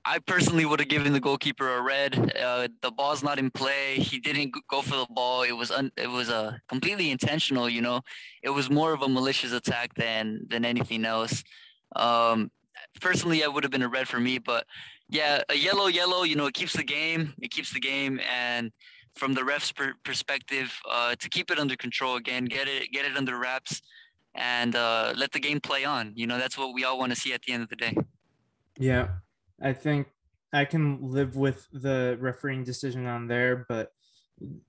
[0.04, 2.36] I personally would have given the goalkeeper a red.
[2.36, 3.96] Uh, the ball's not in play.
[3.96, 5.42] He didn't go for the ball.
[5.42, 7.68] It was un- it was a uh, completely intentional.
[7.68, 8.00] You know,
[8.42, 11.42] it was more of a malicious attack than than anything else.
[11.96, 12.50] Um,
[13.00, 14.66] personally, I would have been a red for me, but
[15.08, 16.22] yeah, a yellow, yellow.
[16.22, 17.34] You know, it keeps the game.
[17.40, 18.72] It keeps the game, and
[19.14, 23.04] from the ref's per- perspective, uh, to keep it under control again, get it get
[23.04, 23.82] it under wraps,
[24.34, 26.12] and uh, let the game play on.
[26.14, 27.94] You know, that's what we all want to see at the end of the day.
[28.78, 29.08] Yeah,
[29.62, 30.08] I think
[30.52, 33.90] I can live with the refereeing decision on there, but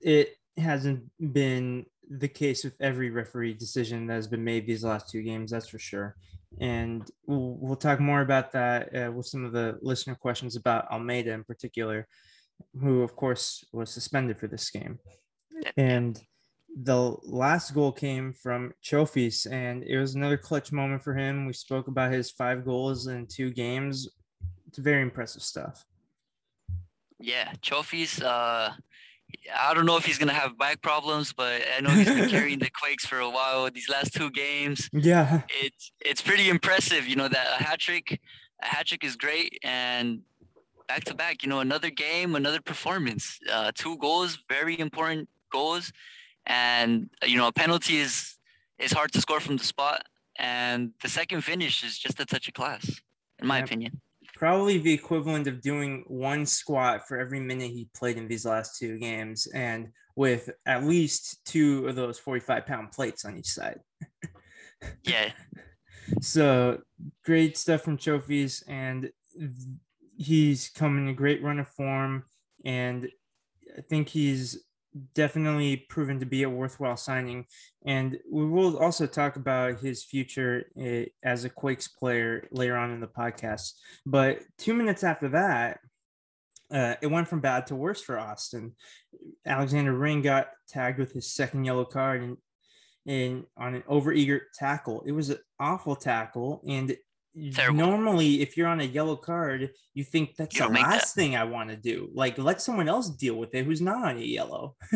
[0.00, 5.08] it hasn't been the case with every referee decision that has been made these last
[5.08, 5.50] two games.
[5.50, 6.16] That's for sure.
[6.60, 10.90] And we'll, we'll talk more about that uh, with some of the listener questions about
[10.90, 12.08] Almeyda in particular,
[12.80, 14.98] who, of course, was suspended for this game.
[15.76, 16.20] And
[16.76, 21.46] the last goal came from Chofis, and it was another clutch moment for him.
[21.46, 24.08] We spoke about his five goals in two games
[24.70, 25.84] it's very impressive stuff.
[27.18, 28.22] Yeah, Chofis.
[28.22, 28.70] Uh,
[29.58, 32.60] I don't know if he's gonna have back problems, but I know he's been carrying
[32.60, 33.68] the Quakes for a while.
[33.68, 37.08] These last two games, yeah, it's it's pretty impressive.
[37.08, 38.20] You know that a hat trick,
[38.62, 40.20] a hat trick is great, and
[40.86, 41.42] back to back.
[41.42, 43.40] You know, another game, another performance.
[43.52, 45.92] Uh, two goals, very important goals,
[46.46, 48.36] and you know, a penalty is
[48.78, 50.04] is hard to score from the spot,
[50.38, 53.00] and the second finish is just a touch of class,
[53.40, 53.66] in my yep.
[53.66, 54.00] opinion.
[54.40, 58.78] Probably the equivalent of doing one squat for every minute he played in these last
[58.78, 63.80] two games, and with at least two of those 45 pound plates on each side.
[65.02, 65.32] yeah.
[66.22, 66.80] So
[67.22, 69.10] great stuff from Chofis, and
[70.16, 72.24] he's come in a great run of form,
[72.64, 73.06] and
[73.76, 74.64] I think he's
[75.14, 77.46] definitely proven to be a worthwhile signing.
[77.84, 82.90] And we will also talk about his future eh, as a Quakes player later on
[82.90, 83.72] in the podcast.
[84.04, 85.80] But two minutes after that,
[86.72, 88.74] uh, it went from bad to worse for Austin.
[89.44, 92.36] Alexander Ring got tagged with his second yellow card and,
[93.06, 95.02] and on an overeager tackle.
[95.04, 96.62] It was an awful tackle.
[96.66, 96.96] And
[97.52, 97.78] Terrible.
[97.78, 101.20] normally, if you're on a yellow card, you think that's you the last that.
[101.20, 102.10] thing I want to do.
[102.12, 104.76] Like, let someone else deal with it who's not on a yellow.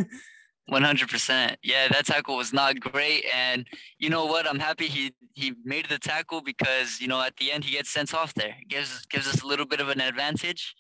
[0.70, 1.56] 100%.
[1.62, 3.24] Yeah, that tackle was not great.
[3.34, 3.66] And
[3.98, 4.48] you know what?
[4.48, 7.90] I'm happy he he made the tackle because, you know, at the end he gets
[7.90, 8.56] sent off there.
[8.68, 10.74] gives gives us a little bit of an advantage.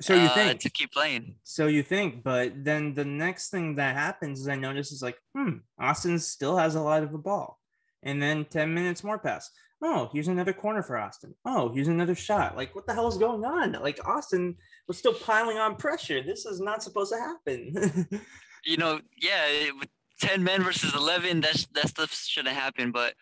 [0.00, 1.34] So you uh, think to keep playing?
[1.42, 5.18] So you think, but then the next thing that happens is I notice is like,
[5.34, 7.58] hmm, Austin still has a lot of the ball,
[8.02, 9.50] and then ten minutes more pass.
[9.80, 11.34] Oh, here's another corner for Austin.
[11.44, 12.56] Oh, here's another shot.
[12.56, 13.72] Like, what the hell is going on?
[13.72, 14.56] Like, Austin
[14.88, 16.20] was still piling on pressure.
[16.20, 18.08] This is not supposed to happen.
[18.64, 19.88] you know, yeah, with
[20.20, 22.90] ten men versus eleven, that's that stuff shouldn't happen.
[22.90, 23.14] But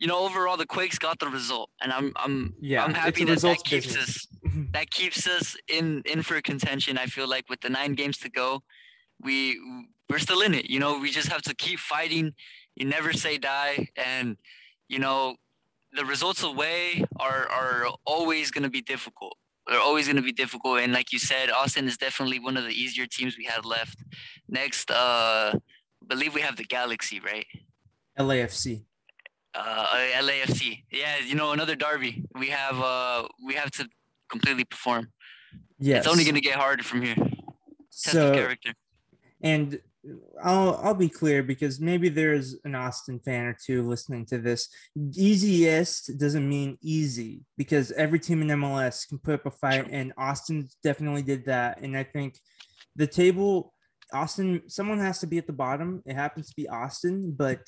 [0.00, 3.40] you know, overall, the Quakes got the result, and I'm I'm yeah, I'm happy that
[3.40, 4.08] that keeps business.
[4.08, 4.26] us
[4.72, 6.98] that keeps us in in for contention.
[6.98, 8.62] I feel like with the nine games to go,
[9.22, 9.60] we
[10.08, 10.68] we're still in it.
[10.68, 12.32] You know, we just have to keep fighting.
[12.74, 14.36] You never say die, and
[14.88, 15.36] you know,
[15.92, 19.36] the results away are are always going to be difficult.
[19.66, 22.64] They're always going to be difficult, and like you said, Austin is definitely one of
[22.64, 23.98] the easier teams we had left.
[24.48, 27.46] Next, uh, I believe we have the Galaxy, right?
[28.18, 28.82] LAFC
[29.54, 29.86] uh,
[30.20, 30.84] LAFC.
[30.90, 32.24] Yeah, you know another derby.
[32.34, 33.88] We have uh we have to
[34.30, 35.08] completely perform.
[35.78, 37.16] Yeah, it's only gonna get harder from here.
[37.16, 38.72] Test so, character.
[39.42, 39.80] And
[40.42, 44.68] I'll I'll be clear because maybe there's an Austin fan or two listening to this.
[45.14, 50.12] Easiest doesn't mean easy because every team in MLS can put up a fight, and
[50.16, 51.80] Austin definitely did that.
[51.80, 52.38] And I think
[52.96, 53.74] the table,
[54.12, 56.02] Austin, someone has to be at the bottom.
[56.06, 57.60] It happens to be Austin, but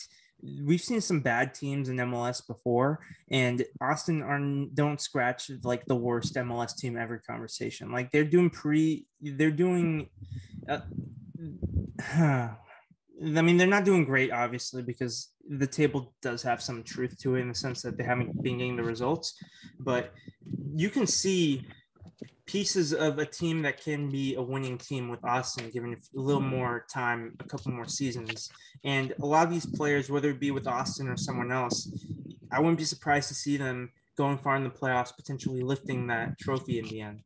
[0.64, 4.40] we've seen some bad teams in MLS before, and Austin are
[4.73, 7.92] don't scratch like the worst MLS team ever conversation.
[7.92, 10.09] Like they're doing pre, they're doing.
[10.66, 10.81] Uh,
[13.24, 17.37] I mean, they're not doing great, obviously, because the table does have some truth to
[17.37, 19.35] it in the sense that they haven't been getting the results.
[19.78, 20.12] But
[20.74, 21.66] you can see
[22.46, 26.42] pieces of a team that can be a winning team with Austin, given a little
[26.42, 28.50] more time, a couple more seasons.
[28.85, 31.90] And a lot of these players, whether it be with Austin or someone else,
[32.50, 36.38] I wouldn't be surprised to see them going far in the playoffs, potentially lifting that
[36.38, 37.20] trophy in the end.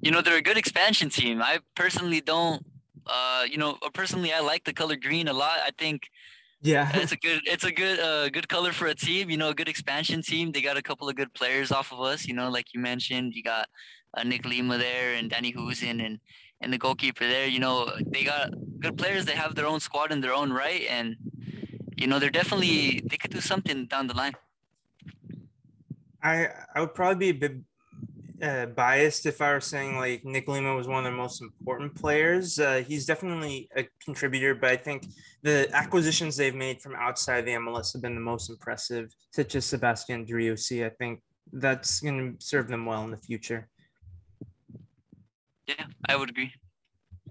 [0.00, 1.40] You know, they're a good expansion team.
[1.40, 2.66] I personally don't,
[3.06, 5.58] uh, you know, personally, I like the color green a lot.
[5.64, 6.08] I think
[6.60, 9.30] yeah, it's a good it's a good uh good color for a team.
[9.30, 10.52] You know, a good expansion team.
[10.52, 12.26] They got a couple of good players off of us.
[12.26, 13.68] You know, like you mentioned, you got
[14.16, 16.20] uh, Nick Lima there and Danny Hoesen and
[16.60, 17.46] and the goalkeeper there.
[17.46, 19.24] You know, they got good players.
[19.24, 21.16] They have their own squad in their own right, and
[21.96, 24.34] you know, they're definitely they could do something down the line.
[26.22, 27.56] I I would probably be a bit
[28.42, 31.94] uh, biased if I were saying like Nick Lima was one of the most important
[31.94, 32.58] players.
[32.58, 35.06] Uh, he's definitely a contributor, but I think
[35.42, 39.64] the acquisitions they've made from outside the MLS have been the most impressive, such as
[39.64, 40.84] Sebastian Driussi.
[40.84, 41.20] I think
[41.52, 43.68] that's going to serve them well in the future.
[45.68, 46.52] Yeah, I would agree.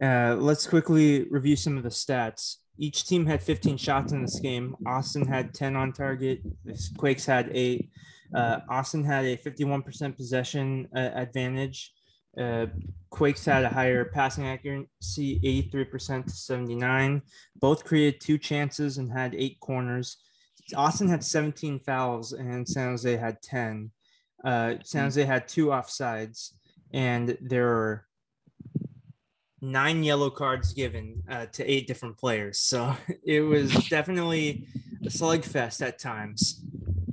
[0.02, 2.56] Uh, let's quickly review some of the stats.
[2.78, 4.76] Each team had 15 shots in this game.
[4.88, 6.42] Austin had 10 on target.
[6.64, 7.90] The Quakes had eight.
[8.34, 11.92] Uh, Austin had a 51% possession uh, advantage.
[12.38, 12.68] Uh,
[13.10, 17.22] Quakes had a higher passing accuracy, 83% to 79.
[17.58, 20.18] Both created two chances and had eight corners.
[20.76, 23.92] Austin had 17 fouls and San Jose had 10.
[24.44, 26.54] Uh, San Jose had two offsides,
[26.94, 28.06] and there were
[29.62, 32.60] nine yellow cards given uh, to eight different players.
[32.60, 34.68] So it was definitely
[35.06, 36.64] a slugfest at times.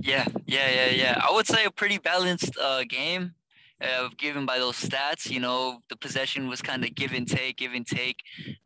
[0.00, 1.22] Yeah, yeah, yeah, yeah.
[1.26, 3.34] I would say a pretty balanced uh, game.
[3.80, 7.58] Uh, given by those stats, you know, the possession was kind of give and take,
[7.58, 8.16] give and take.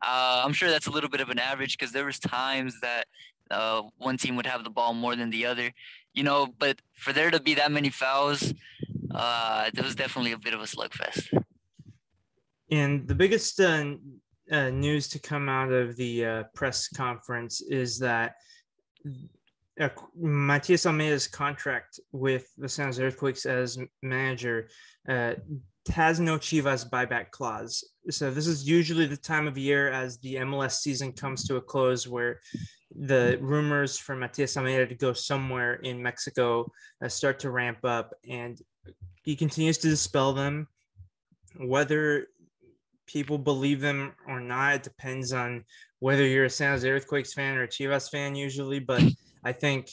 [0.01, 3.05] Uh, I'm sure that's a little bit of an average because there was times that
[3.51, 5.71] uh, one team would have the ball more than the other,
[6.15, 6.47] you know.
[6.57, 8.53] But for there to be that many fouls,
[9.13, 11.27] uh, it was definitely a bit of a slugfest.
[12.71, 13.93] And the biggest uh,
[14.51, 18.33] uh, news to come out of the uh, press conference is that
[19.79, 24.69] uh, Matias Almeyda's contract with the San Jose Earthquakes as manager
[25.07, 25.33] uh,
[25.91, 27.83] has no Chivas buyback clause.
[28.09, 31.61] So this is usually the time of year as the MLS season comes to a
[31.61, 32.39] close where
[32.95, 36.71] the rumors for Matias Almeyda to go somewhere in Mexico
[37.03, 38.61] uh, start to ramp up, and
[39.23, 40.67] he continues to dispel them.
[41.57, 42.27] Whether
[43.07, 45.65] people believe them or not, it depends on
[45.99, 48.79] whether you're a San Jose Earthquakes fan or a Chivas fan, usually.
[48.79, 49.01] But
[49.43, 49.89] I think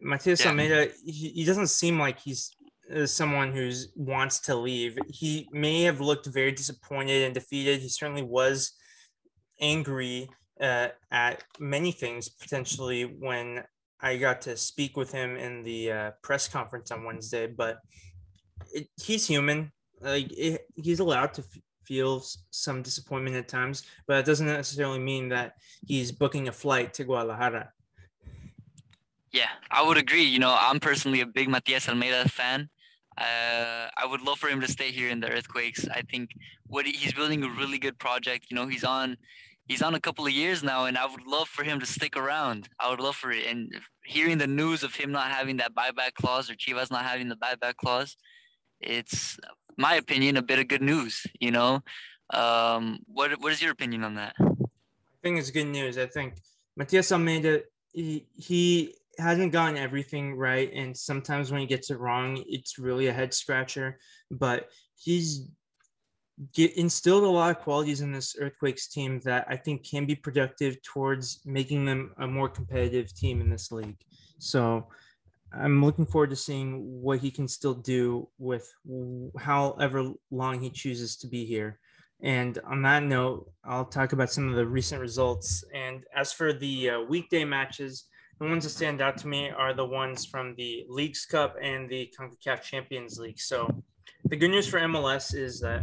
[0.00, 0.50] Matias yeah.
[0.50, 2.54] Almeyda, he, he doesn't seem like he's
[2.94, 4.98] uh, someone who wants to leave.
[5.08, 7.80] He may have looked very disappointed and defeated.
[7.80, 8.72] He certainly was
[9.60, 10.28] angry
[10.60, 13.64] uh, at many things potentially when
[14.00, 17.46] I got to speak with him in the uh, press conference on Wednesday.
[17.46, 17.78] But
[18.72, 19.72] it, he's human.
[20.00, 24.98] Like it, he's allowed to f- feel some disappointment at times, but it doesn't necessarily
[24.98, 25.54] mean that
[25.86, 27.70] he's booking a flight to Guadalajara.
[29.32, 30.24] Yeah, I would agree.
[30.24, 32.68] You know, I'm personally a big Matias Almeyda fan.
[33.16, 35.86] Uh, I would love for him to stay here in the Earthquakes.
[35.88, 36.30] I think
[36.66, 38.46] what he, he's building a really good project.
[38.50, 39.16] You know, he's on
[39.66, 42.16] he's on a couple of years now, and I would love for him to stick
[42.16, 42.68] around.
[42.80, 43.46] I would love for it.
[43.46, 43.72] And
[44.04, 47.36] hearing the news of him not having that buyback clause or Chivas not having the
[47.36, 48.16] buyback clause,
[48.80, 49.38] it's
[49.76, 51.24] my opinion a bit of good news.
[51.38, 51.82] You know,
[52.30, 54.34] um, what what is your opinion on that?
[54.40, 55.98] I think it's good news.
[55.98, 56.34] I think
[56.76, 57.62] Matias Almeyda
[57.92, 63.08] he, he hasn't gotten everything right, and sometimes when he gets it wrong, it's really
[63.08, 63.98] a head scratcher.
[64.30, 65.48] But he's
[66.54, 70.14] get instilled a lot of qualities in this Earthquakes team that I think can be
[70.14, 73.98] productive towards making them a more competitive team in this league.
[74.38, 74.88] So
[75.52, 78.72] I'm looking forward to seeing what he can still do with
[79.38, 81.78] however long he chooses to be here.
[82.22, 85.64] And on that note, I'll talk about some of the recent results.
[85.74, 88.04] And as for the uh, weekday matches,
[88.40, 91.88] the ones that stand out to me are the ones from the Leagues Cup and
[91.90, 93.38] the CONCACAF Champions League.
[93.38, 93.68] So
[94.24, 95.82] the good news for MLS is that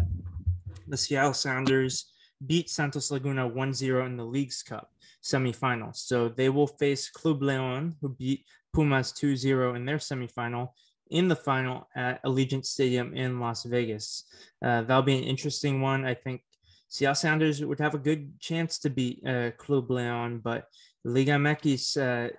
[0.88, 2.12] the Seattle Sounders
[2.48, 4.92] beat Santos Laguna 1-0 in the Leagues Cup
[5.24, 5.96] semifinal.
[5.96, 10.70] So they will face Club Leon, who beat Pumas 2-0 in their semifinal
[11.12, 14.26] in the final at Allegiant Stadium in Las Vegas.
[14.64, 16.06] Uh, that'll be an interesting one.
[16.06, 16.42] I think
[16.90, 20.68] Seattle Sounders would have a good chance to beat uh, Club Leon, but
[21.04, 22.30] Liga MX uh,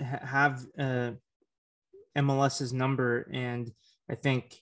[0.00, 1.12] have uh,
[2.16, 3.70] MLS's number, and
[4.10, 4.56] I think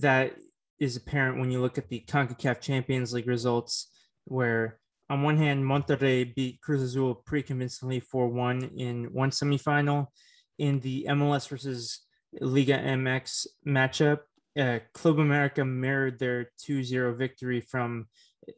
[0.00, 0.36] that
[0.78, 3.88] is apparent when you look at the CONCACAF Champions League results,
[4.24, 4.80] where
[5.10, 10.06] on one hand, Monterrey beat Cruz Azul pretty convincingly 4 1 in one semifinal.
[10.58, 12.00] In the MLS versus
[12.40, 14.20] Liga MX matchup,
[14.58, 18.06] uh, Club America mirrored their 2 0 victory from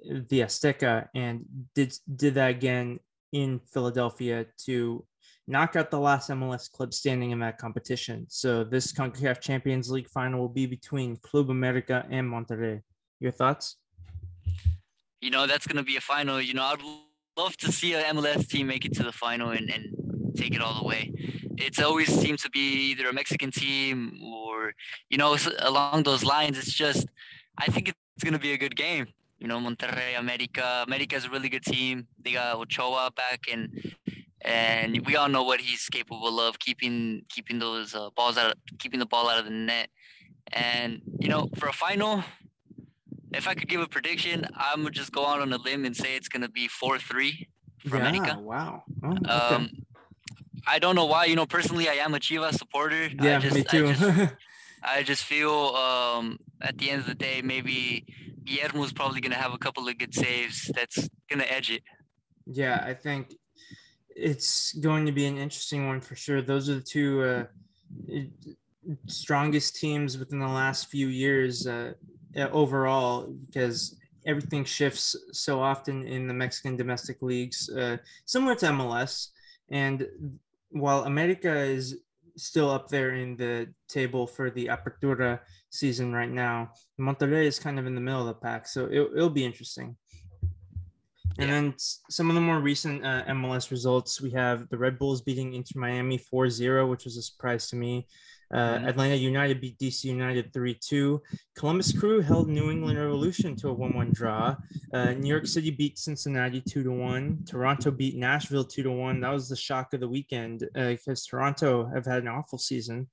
[0.04, 1.44] the Azteca and
[1.74, 2.98] did, did that again
[3.32, 5.06] in Philadelphia to
[5.46, 8.26] knock out the last MLS club standing in that competition.
[8.28, 12.82] So this CONCACAF Champions League final will be between Club America and Monterrey.
[13.20, 13.76] Your thoughts?
[15.20, 16.40] You know, that's going to be a final.
[16.40, 16.82] You know, I'd
[17.36, 20.60] love to see a MLS team make it to the final and, and take it
[20.60, 21.12] all the way.
[21.58, 24.74] It's always seems to be either a Mexican team or,
[25.10, 26.58] you know, along those lines.
[26.58, 27.06] It's just,
[27.58, 29.06] I think it's going to be a good game.
[29.38, 30.84] You know, Monterrey, America.
[30.86, 32.06] America is a really good team.
[32.22, 33.94] They got Ochoa back and
[34.44, 38.58] and we all know what he's capable of keeping keeping those uh, balls out, of,
[38.78, 39.88] keeping the ball out of the net.
[40.52, 42.22] And you know, for a final,
[43.32, 45.96] if I could give a prediction, I'm gonna just go out on a limb and
[45.96, 47.48] say it's gonna be four three
[47.86, 48.38] for yeah, America.
[48.38, 48.82] Wow.
[49.02, 49.30] Oh, okay.
[49.30, 49.70] Um,
[50.66, 51.26] I don't know why.
[51.26, 53.08] You know, personally, I am a Chivas supporter.
[53.20, 53.88] Yeah, just, me too.
[53.88, 54.34] I just,
[54.82, 58.04] I just feel um, at the end of the day, maybe
[58.44, 60.70] Guillermo's probably gonna have a couple of good saves.
[60.74, 61.82] That's gonna edge it.
[62.46, 63.36] Yeah, I think
[64.16, 66.42] it's going to be an interesting one for sure.
[66.42, 67.44] Those are the two uh,
[69.06, 71.92] strongest teams within the last few years uh,
[72.36, 73.96] overall because
[74.26, 79.28] everything shifts so often in the Mexican domestic leagues, uh, similar to MLS.
[79.70, 80.06] And
[80.70, 81.98] while America is
[82.36, 85.40] still up there in the table for the Apertura
[85.70, 88.66] season right now, Monterrey is kind of in the middle of the pack.
[88.66, 89.96] So it, it'll be interesting.
[91.38, 91.54] And yeah.
[91.54, 95.54] then some of the more recent uh, MLS results, we have the Red Bulls beating
[95.54, 98.06] Inter Miami 4 0, which was a surprise to me.
[98.52, 98.88] Uh, mm-hmm.
[98.88, 101.22] Atlanta United beat DC United 3 2.
[101.56, 104.54] Columbus Crew held New England Revolution to a 1 1 draw.
[104.92, 107.44] Uh, New York City beat Cincinnati 2 1.
[107.48, 109.20] Toronto beat Nashville 2 1.
[109.20, 113.08] That was the shock of the weekend because uh, Toronto have had an awful season.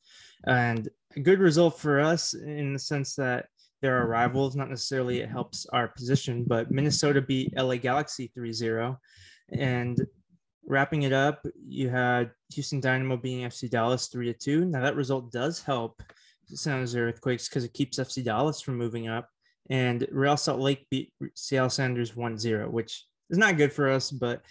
[0.46, 3.48] And a good result for us in the sense that
[3.82, 4.56] they're our rivals.
[4.56, 9.00] Not necessarily it helps our position, but Minnesota beat LA Galaxy 3 0.
[9.52, 10.00] And
[10.66, 14.66] wrapping it up, you had Houston Dynamo beating FC Dallas 3 2.
[14.66, 16.02] Now, that result does help
[16.48, 19.30] San Jose Earthquakes because it keeps FC Dallas from moving up.
[19.70, 24.10] And Real Salt Lake beat Seattle Sounders 1 0, which is not good for us,
[24.10, 24.42] but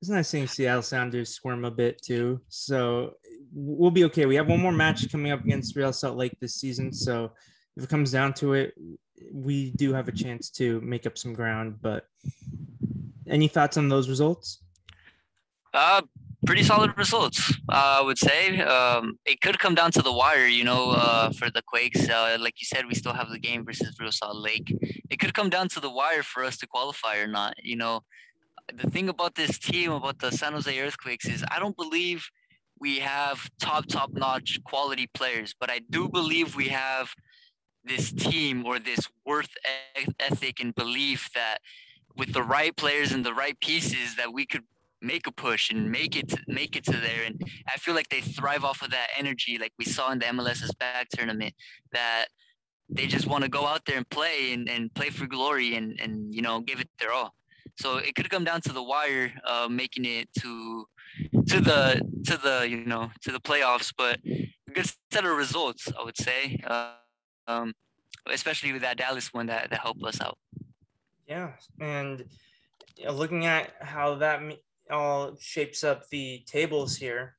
[0.00, 2.40] it's nice seeing Seattle Sounders squirm a bit too.
[2.48, 3.14] So
[3.52, 4.26] we'll be okay.
[4.26, 6.92] We have one more match coming up against Real Salt Lake this season.
[6.92, 7.32] So
[7.76, 8.74] if it comes down to it,
[9.32, 11.78] we do have a chance to make up some ground.
[11.80, 12.06] But
[13.26, 14.62] any thoughts on those results?
[15.74, 16.02] Uh,
[16.46, 18.60] pretty solid results, uh, I would say.
[18.60, 22.08] Um, it could come down to the wire, you know, uh, for the Quakes.
[22.08, 24.74] Uh, like you said, we still have the game versus Real Salt Lake.
[25.10, 27.54] It could come down to the wire for us to qualify or not.
[27.62, 28.00] You know,
[28.72, 32.26] the thing about this team, about the San Jose Earthquakes, is I don't believe
[32.78, 37.12] we have top, top notch quality players, but I do believe we have
[37.86, 39.50] this team or this worth
[40.20, 41.58] ethic and belief that
[42.16, 44.62] with the right players and the right pieces that we could
[45.02, 47.24] make a push and make it to, make it to there.
[47.26, 50.26] And I feel like they thrive off of that energy like we saw in the
[50.26, 51.54] MLS's back tournament
[51.92, 52.26] that
[52.88, 55.98] they just want to go out there and play and, and play for glory and
[56.00, 57.34] and you know give it their all.
[57.78, 60.86] So it could come down to the wire uh, making it to
[61.48, 65.88] to the to the you know to the playoffs but a good set of results
[65.98, 66.60] I would say.
[66.64, 66.92] Uh,
[67.48, 67.72] um,
[68.30, 70.38] especially with that Dallas one that, that helped us out.
[71.26, 72.24] Yeah, and
[73.10, 74.40] looking at how that
[74.90, 77.36] all shapes up the tables here.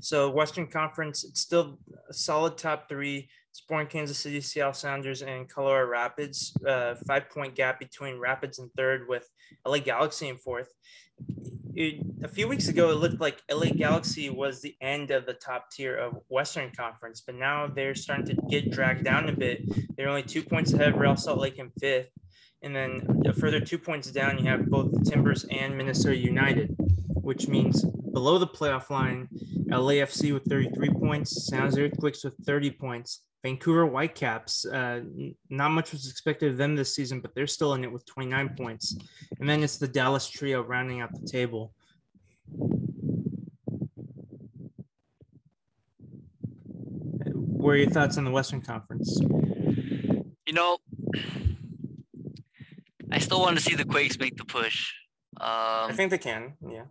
[0.00, 3.28] So Western Conference, it's still a solid top three.
[3.52, 6.54] Sporting Kansas City, Seattle Sounders, and Colorado Rapids.
[6.66, 9.28] Uh, five point gap between Rapids and third, with
[9.66, 10.72] LA Galaxy in fourth
[11.74, 15.34] it, a few weeks ago, it looked like LA Galaxy was the end of the
[15.34, 19.62] top tier of Western Conference, but now they're starting to get dragged down a bit.
[19.96, 22.10] They're only two points ahead of Real Salt Lake in fifth.
[22.62, 26.74] And then a further two points down, you have both the Timbers and Minnesota United,
[27.22, 29.28] which means below the playoff line,
[29.68, 35.00] LAFC with 33 points, San Jose Earthquakes with 30 points, Vancouver Whitecaps, uh,
[35.48, 38.50] not much was expected of them this season, but they're still in it with 29
[38.56, 38.96] points.
[39.38, 41.72] And then it's the Dallas Trio rounding out the table.
[47.32, 49.18] What are your thoughts on the Western Conference?
[49.20, 50.78] You know,
[53.10, 54.92] I still want to see the Quakes make the push.
[55.38, 55.46] Um,
[55.90, 56.84] I think they can, yeah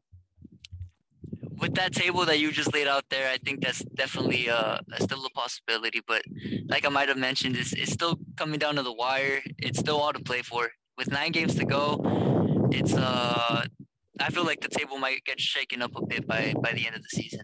[1.59, 5.25] with that table that you just laid out there, I think that's definitely uh, still
[5.25, 6.01] a possibility.
[6.07, 6.23] But
[6.67, 9.41] like I might have mentioned, it's, it's still coming down to the wire.
[9.57, 10.69] It's still all to play for.
[10.97, 13.65] With nine games to go, it's uh,
[14.19, 16.95] I feel like the table might get shaken up a bit by by the end
[16.95, 17.41] of the season.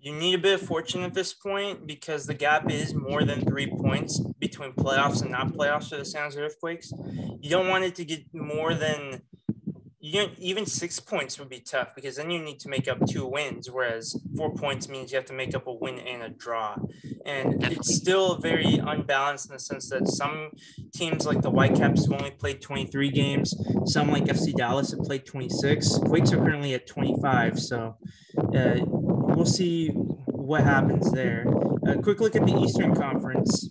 [0.00, 3.44] You need a bit of fortune at this point because the gap is more than
[3.44, 6.92] three points between playoffs and not playoffs for the San Jose Earthquakes.
[7.40, 9.22] You don't want it to get more than
[10.00, 13.26] you even six points would be tough because then you need to make up two
[13.26, 16.76] wins, whereas four points means you have to make up a win and a draw.
[17.26, 20.50] And it's still very unbalanced in the sense that some
[20.94, 23.54] teams like the Whitecaps have only played 23 games,
[23.86, 25.98] some like FC Dallas have played 26.
[25.98, 27.96] Quakes are currently at 25, so
[28.54, 31.44] uh, we'll see what happens there.
[31.86, 33.70] A quick look at the Eastern Conference.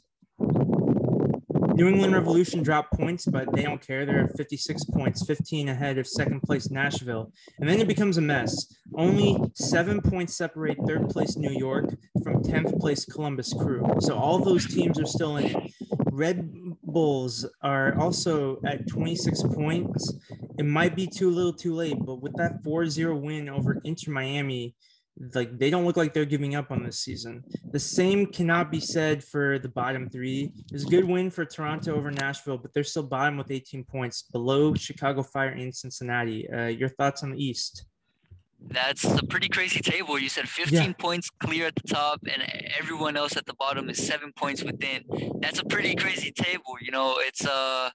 [1.77, 4.03] New England Revolution dropped points, but they don't care.
[4.03, 7.31] They're at 56 points, 15 ahead of second place Nashville.
[7.59, 8.73] And then it becomes a mess.
[8.95, 11.85] Only seven points separate third place New York
[12.23, 13.85] from 10th place Columbus Crew.
[13.99, 15.73] So all those teams are still in it.
[16.11, 16.51] Red
[16.81, 20.15] Bulls are also at 26 points.
[20.57, 24.11] It might be too little too late, but with that 4 0 win over Inter
[24.11, 24.73] Miami,
[25.33, 27.43] like they don't look like they're giving up on this season.
[27.71, 30.51] The same cannot be said for the bottom three.
[30.71, 34.23] It's a good win for Toronto over Nashville, but they're still bottom with 18 points
[34.23, 36.49] below Chicago Fire and Cincinnati.
[36.49, 37.85] Uh, your thoughts on the East?
[38.59, 40.17] That's a pretty crazy table.
[40.17, 40.93] You said 15 yeah.
[40.93, 42.43] points clear at the top, and
[42.77, 45.03] everyone else at the bottom is seven points within.
[45.41, 46.75] That's a pretty crazy table.
[46.81, 47.89] You know, it's uh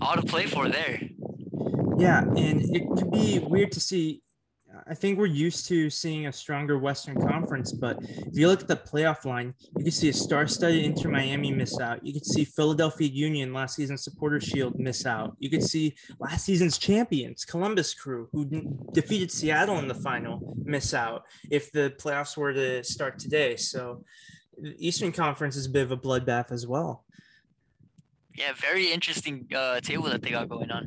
[0.00, 1.00] all to play for there.
[1.98, 4.22] Yeah, and it could be weird to see
[4.88, 8.68] I think we're used to seeing a stronger Western Conference, but if you look at
[8.68, 12.04] the playoff line, you can see a star-studded Inter Miami miss out.
[12.04, 15.36] You could see Philadelphia Union last season's Supporter Shield miss out.
[15.38, 18.44] You could see last season's champions Columbus Crew, who
[18.92, 23.56] defeated Seattle in the final, miss out if the playoffs were to start today.
[23.56, 24.04] So,
[24.58, 27.04] the Eastern Conference is a bit of a bloodbath as well.
[28.34, 30.86] Yeah, very interesting uh, table that they got going on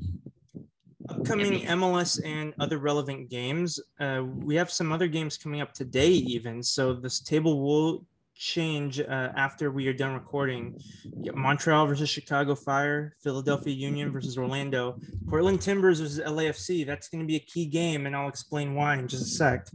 [1.10, 3.80] upcoming MLS and other relevant games.
[4.00, 6.64] Uh, we have some other games coming up today, even.
[6.64, 10.78] So this table will change uh, after we are done recording.
[11.34, 16.86] Montreal versus Chicago Fire, Philadelphia Union versus Orlando, Portland Timbers versus LAFC.
[16.86, 19.68] That's going to be a key game, and I'll explain why in just a sec.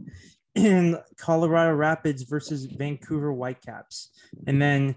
[0.55, 4.09] And Colorado Rapids versus Vancouver Whitecaps.
[4.47, 4.95] And then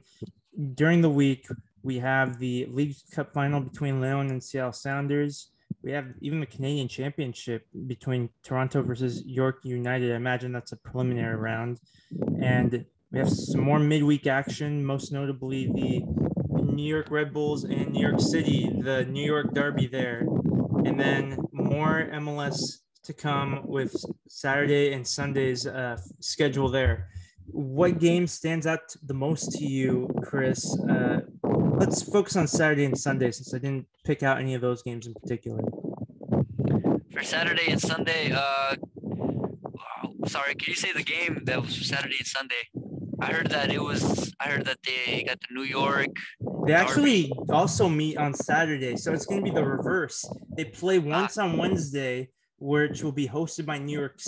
[0.75, 1.47] during the week,
[1.83, 5.51] we have the League Cup final between Leon and Seattle Sounders.
[5.83, 10.13] We have even the Canadian Championship between Toronto versus York United.
[10.13, 11.81] I imagine that's a preliminary round.
[12.41, 16.05] And we have some more midweek action, most notably the
[16.63, 20.27] New York Red Bulls and New York City, the New York Derby there.
[20.85, 23.95] And then more MLS to come with
[24.29, 27.09] Saturday and Sunday's uh, schedule there.
[27.47, 30.77] What game stands out the most to you, Chris?
[30.81, 31.21] Uh,
[31.79, 35.07] let's focus on Saturday and Sunday since I didn't pick out any of those games
[35.07, 35.61] in particular.
[37.13, 38.77] For Saturday and Sunday, uh,
[40.27, 42.91] sorry, can you say the game that was Saturday and Sunday?
[43.21, 44.35] I heard that it was.
[44.41, 46.09] I heard that they got the New York.
[46.67, 50.25] They actually also meet on Saturday, so it's going to be the reverse.
[50.57, 51.45] They play once ah.
[51.45, 54.19] on Wednesday, which will be hosted by New York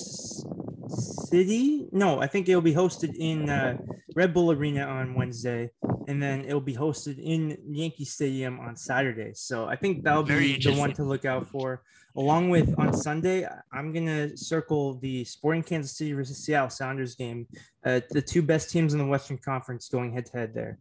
[0.89, 1.87] City.
[1.93, 3.77] No, I think it'll be hosted in uh,
[4.15, 5.71] Red Bull Arena on Wednesday,
[6.09, 9.33] and then it'll be hosted in Yankee Stadium on Saturday.
[9.35, 11.83] So I think that'll be the one to look out for.
[12.17, 17.47] Along with on Sunday, I'm gonna circle the Sporting Kansas City versus Seattle Sounders game.
[17.85, 20.79] Uh, the two best teams in the Western Conference going head to head there.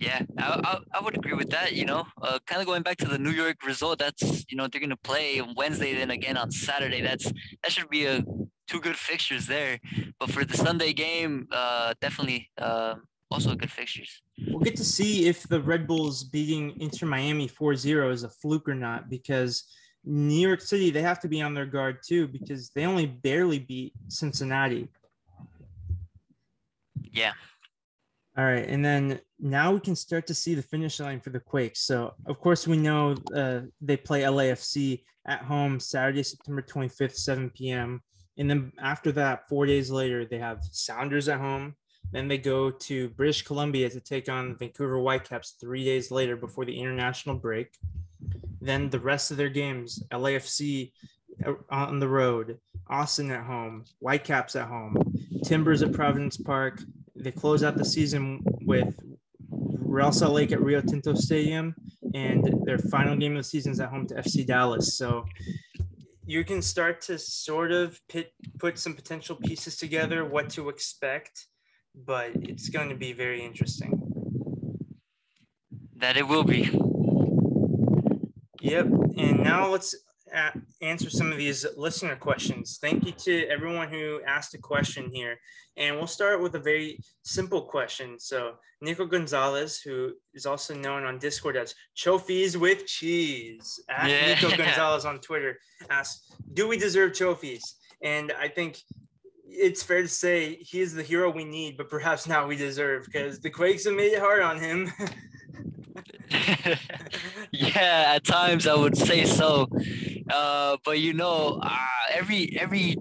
[0.00, 0.60] Yeah, I,
[0.92, 1.72] I, I, would agree with that.
[1.72, 3.98] You know, uh, kind of going back to the New York result.
[3.98, 7.00] That's you know they're gonna play Wednesday, then again on Saturday.
[7.00, 8.22] That's that should be a
[8.68, 9.80] two good fixtures there.
[10.20, 12.96] But for the Sunday game, uh, definitely uh,
[13.30, 14.22] also good fixtures.
[14.46, 18.68] We'll get to see if the Red Bulls beating Inter Miami 4-0 is a fluke
[18.68, 19.64] or not because
[20.04, 23.58] New York City, they have to be on their guard too because they only barely
[23.58, 24.88] beat Cincinnati.
[27.12, 27.32] Yeah.
[28.36, 28.68] All right.
[28.68, 31.80] And then now we can start to see the finish line for the Quakes.
[31.80, 37.50] So, of course, we know uh, they play LAFC at home Saturday, September 25th, 7
[37.50, 38.00] p.m.
[38.38, 41.74] And then after that, four days later, they have Sounders at home.
[42.12, 46.64] Then they go to British Columbia to take on Vancouver Whitecaps three days later before
[46.64, 47.76] the international break.
[48.60, 50.92] Then the rest of their games, LAFC
[51.44, 52.58] uh, on the road,
[52.88, 54.96] Austin at home, Whitecaps at home,
[55.44, 56.80] Timbers at Providence Park.
[57.14, 58.94] They close out the season with
[59.50, 61.74] Real Salt Lake at Rio Tinto Stadium,
[62.14, 64.96] and their final game of the season is at home to FC Dallas.
[64.96, 65.26] So
[66.28, 71.46] you can start to sort of pit, put some potential pieces together, what to expect,
[71.94, 73.98] but it's going to be very interesting.
[75.96, 76.70] That it will be.
[78.60, 78.86] Yep.
[79.16, 79.94] And now let's
[80.82, 82.78] answer some of these listener questions.
[82.80, 85.38] Thank you to everyone who asked a question here.
[85.76, 88.18] And we'll start with a very simple question.
[88.18, 94.34] So, Nico Gonzalez, who is also known on Discord as Chofis with Cheese, at yeah.
[94.34, 95.58] Nico Gonzalez on Twitter,
[95.90, 97.62] asks, Do we deserve Chofis?
[98.02, 98.78] And I think
[99.48, 103.04] it's fair to say he is the hero we need, but perhaps not we deserve
[103.04, 104.92] because the Quakes have made it hard on him.
[107.52, 109.66] yeah, at times I would say so.
[110.30, 112.96] Uh, but you know, uh, every every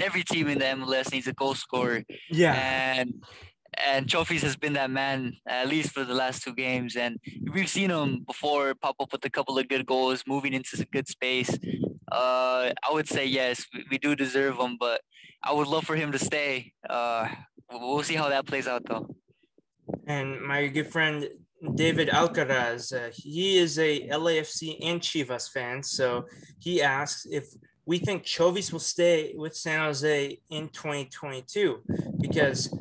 [0.00, 2.04] every team in the MLS needs a goal scorer.
[2.30, 2.54] Yeah.
[2.54, 3.22] And
[3.86, 7.18] and Chofis has been that man at least for the last two games, and
[7.52, 10.86] we've seen him before pop up with a couple of good goals, moving into some
[10.92, 11.56] good space.
[12.10, 15.00] Uh, I would say yes, we, we do deserve him, but
[15.42, 16.72] I would love for him to stay.
[16.88, 17.28] Uh,
[17.70, 19.14] we'll see how that plays out, though.
[20.06, 21.28] And my good friend
[21.74, 22.92] David Alcaraz.
[22.92, 26.24] Uh, he is a LAFC and Chivas fan, so
[26.58, 27.54] he asks if
[27.86, 31.82] we think Chofis will stay with San Jose in 2022
[32.20, 32.72] because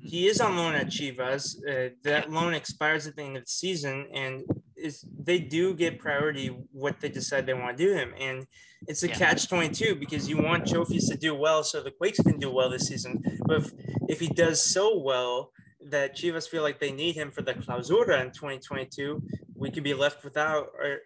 [0.00, 1.56] he is on loan at Chivas.
[1.68, 4.42] Uh, that loan expires at the end of the season, and
[4.76, 8.46] is they do get priority what they decide they want to do him, and
[8.86, 9.14] it's a yeah.
[9.14, 12.68] catch 22 because you want Chofis to do well so the Quakes can do well
[12.68, 13.72] this season, but if,
[14.08, 15.52] if he does so well
[15.90, 19.22] that Chivas feel like they need him for the clausura in 2022,
[19.54, 20.98] we could be left without our,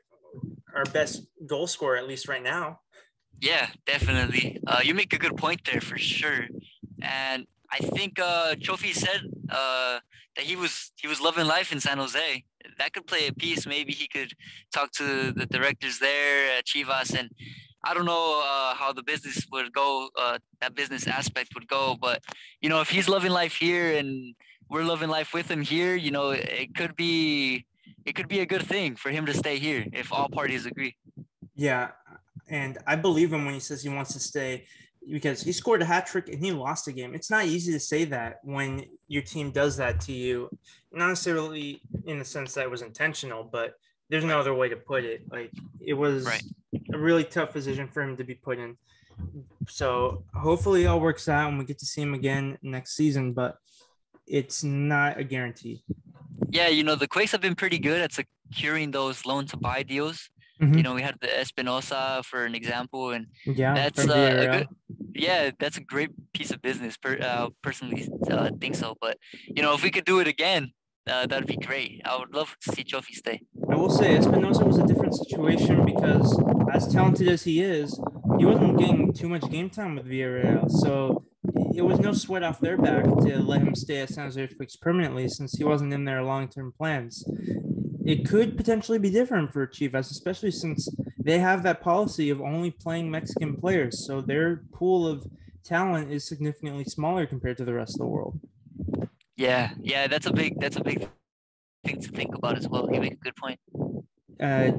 [0.74, 2.80] our best goal scorer, at least right now.
[3.40, 4.58] Yeah, definitely.
[4.66, 6.46] Uh, you make a good point there for sure.
[7.00, 9.20] And I think uh, Chofi said
[9.50, 10.00] uh,
[10.36, 12.44] that he was he was loving life in San Jose.
[12.78, 13.66] That could play a piece.
[13.66, 14.32] Maybe he could
[14.72, 17.30] talk to the directors there at Chivas, and
[17.84, 20.08] I don't know uh, how the business would go.
[20.18, 22.22] Uh, that business aspect would go, but
[22.60, 24.34] you know, if he's loving life here and
[24.68, 27.66] we're living life with him here, you know, it could be
[28.04, 30.96] it could be a good thing for him to stay here if all parties agree.
[31.54, 31.90] Yeah,
[32.48, 34.66] and I believe him when he says he wants to stay.
[35.10, 37.14] because he scored a hat trick and he lost a game.
[37.14, 40.50] It's not easy to say that when your team does that to you,
[40.92, 43.74] not necessarily in the sense that it was intentional, but
[44.10, 45.22] there's no other way to put it.
[45.30, 45.50] Like
[45.80, 46.42] it was right.
[46.92, 48.76] a really tough position for him to be put in.
[49.68, 53.32] So hopefully it all works out and we get to see him again next season,
[53.32, 53.56] but
[54.28, 55.82] it's not a guarantee.
[56.50, 59.82] Yeah, you know, the Quakes have been pretty good at securing those loan to buy
[59.82, 60.30] deals.
[60.60, 60.76] Mm-hmm.
[60.76, 64.68] You know, we had the Espinoza for an example, and yeah, that's uh, a good,
[65.14, 66.96] yeah, that's a great piece of business.
[66.96, 68.96] Per, uh, personally, uh, think so.
[69.00, 70.72] But you know, if we could do it again,
[71.08, 72.02] uh, that'd be great.
[72.04, 73.40] I would love to see Chofy stay.
[73.70, 76.40] I will say Espinoza was a different situation because,
[76.72, 78.00] as talented as he is,
[78.38, 80.68] he wasn't getting too much game time with Villarreal.
[80.68, 81.24] So
[81.74, 84.76] it was no sweat off their back to let him stay at San Jose Earthquakes
[84.76, 87.24] permanently since he wasn't in their long term plans.
[88.04, 90.88] It could potentially be different for Chivas, especially since
[91.18, 94.06] they have that policy of only playing Mexican players.
[94.06, 95.26] So their pool of
[95.64, 98.40] talent is significantly smaller compared to the rest of the world.
[99.36, 101.08] Yeah, yeah, that's a big that's a big
[101.84, 102.88] thing to think about as well.
[102.92, 103.60] You make a good point.
[104.40, 104.72] Uh,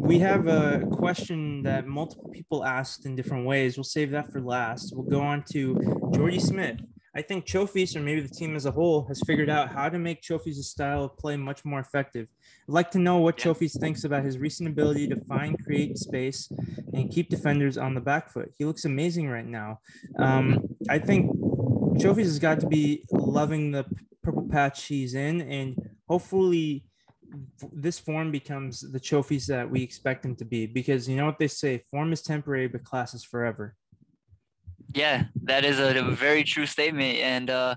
[0.00, 3.76] we have a question that multiple people asked in different ways.
[3.76, 4.92] We'll save that for last.
[4.94, 5.78] We'll go on to
[6.14, 6.80] Jordy Smith.
[7.14, 9.98] I think Chofis, or maybe the team as a whole, has figured out how to
[9.98, 12.28] make Chofis' style of play much more effective.
[12.68, 13.52] I'd like to know what yeah.
[13.52, 16.50] Chofis thinks about his recent ability to find, create space,
[16.94, 18.52] and keep defenders on the back foot.
[18.58, 19.80] He looks amazing right now.
[20.18, 21.30] Um, I think
[21.98, 23.84] Chofis has got to be loving the
[24.22, 25.76] purple patch he's in, and
[26.08, 26.84] hopefully
[27.72, 31.38] this form becomes the Chofis that we expect him to be because you know what
[31.38, 33.74] they say form is temporary but class is forever
[34.92, 37.74] yeah that is a, a very true statement and uh,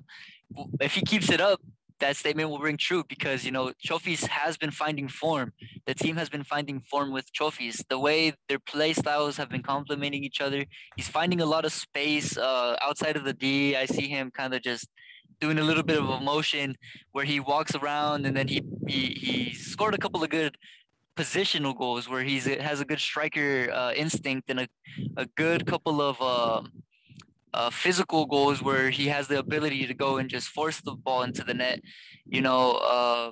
[0.81, 1.59] if he keeps it up
[2.03, 5.53] that statement will ring true because you know Chofis has been finding form.
[5.85, 9.63] The team has been finding form with Chofis The way their play styles have been
[9.63, 10.65] complementing each other.
[10.97, 13.77] He's finding a lot of space uh, outside of the D.
[13.77, 14.89] I see him kind of just
[15.43, 16.67] doing a little bit of a motion
[17.11, 20.53] where he walks around and then he he, he scored a couple of good
[21.17, 24.67] positional goals where he's has a good striker uh, instinct and a,
[25.17, 26.61] a good couple of uh,
[27.53, 31.23] uh, physical goals where he has the ability to go and just force the ball
[31.23, 31.79] into the net,
[32.25, 32.63] you know.
[32.93, 33.31] Uh,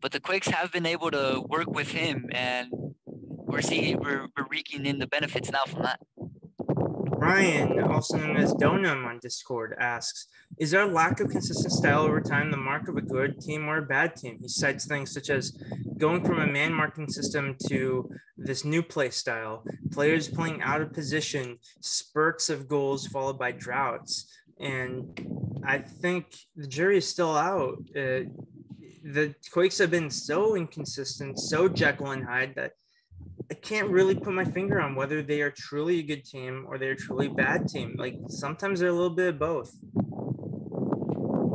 [0.00, 2.66] but the Quakes have been able to work with him, and
[3.50, 6.00] we're seeing we're, we're reaping in the benefits now from that.
[7.18, 10.26] Ryan, also known as Donum on Discord, asks
[10.58, 13.68] Is there a lack of consistent style over time the mark of a good team
[13.68, 14.38] or a bad team?
[14.40, 15.50] He cites things such as
[15.98, 20.94] going from a man marking system to this new play style, players playing out of
[20.94, 24.32] position, spurts of goals followed by droughts.
[24.58, 26.26] And I think
[26.56, 27.78] the jury is still out.
[27.94, 28.24] Uh,
[29.04, 32.72] the Quakes have been so inconsistent, so Jekyll and Hyde that
[33.50, 36.78] I can't really put my finger on whether they are truly a good team or
[36.78, 37.94] they're truly a bad team.
[37.96, 39.72] Like sometimes they're a little bit of both.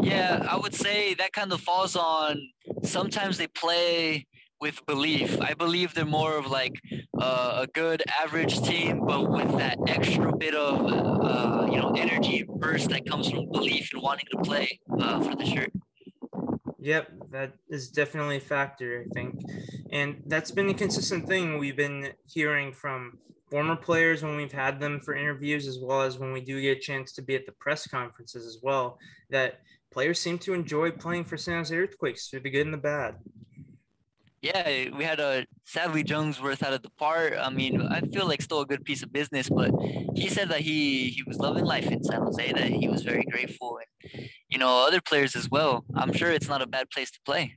[0.02, 2.42] Yeah, I would say that kind of falls on
[2.84, 4.26] sometimes they play
[4.60, 5.40] with belief.
[5.42, 6.80] I believe they're more of like
[7.20, 12.46] uh, a good average team, but with that extra bit of uh, you know energy
[12.48, 15.72] burst that comes from belief and wanting to play uh, for the shirt.
[16.80, 19.40] Yep, that is definitely a factor, I think.
[19.92, 23.20] And that's been a consistent thing we've been hearing from
[23.52, 26.78] former players when we've had them for interviews, as well as when we do get
[26.78, 28.98] a chance to be at the press conferences as well,
[29.30, 29.60] that
[29.92, 33.16] players seem to enjoy playing for San Jose Earthquakes through the good and the bad.
[34.42, 37.34] Yeah, we had a sadly Jungsworth out of the part.
[37.40, 39.70] I mean, I feel like still a good piece of business, but
[40.16, 43.24] he said that he he was loving life in San Jose, that he was very
[43.30, 45.86] grateful, and you know other players as well.
[45.96, 47.56] I'm sure it's not a bad place to play.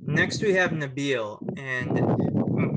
[0.00, 2.27] Next, we have Nabil, and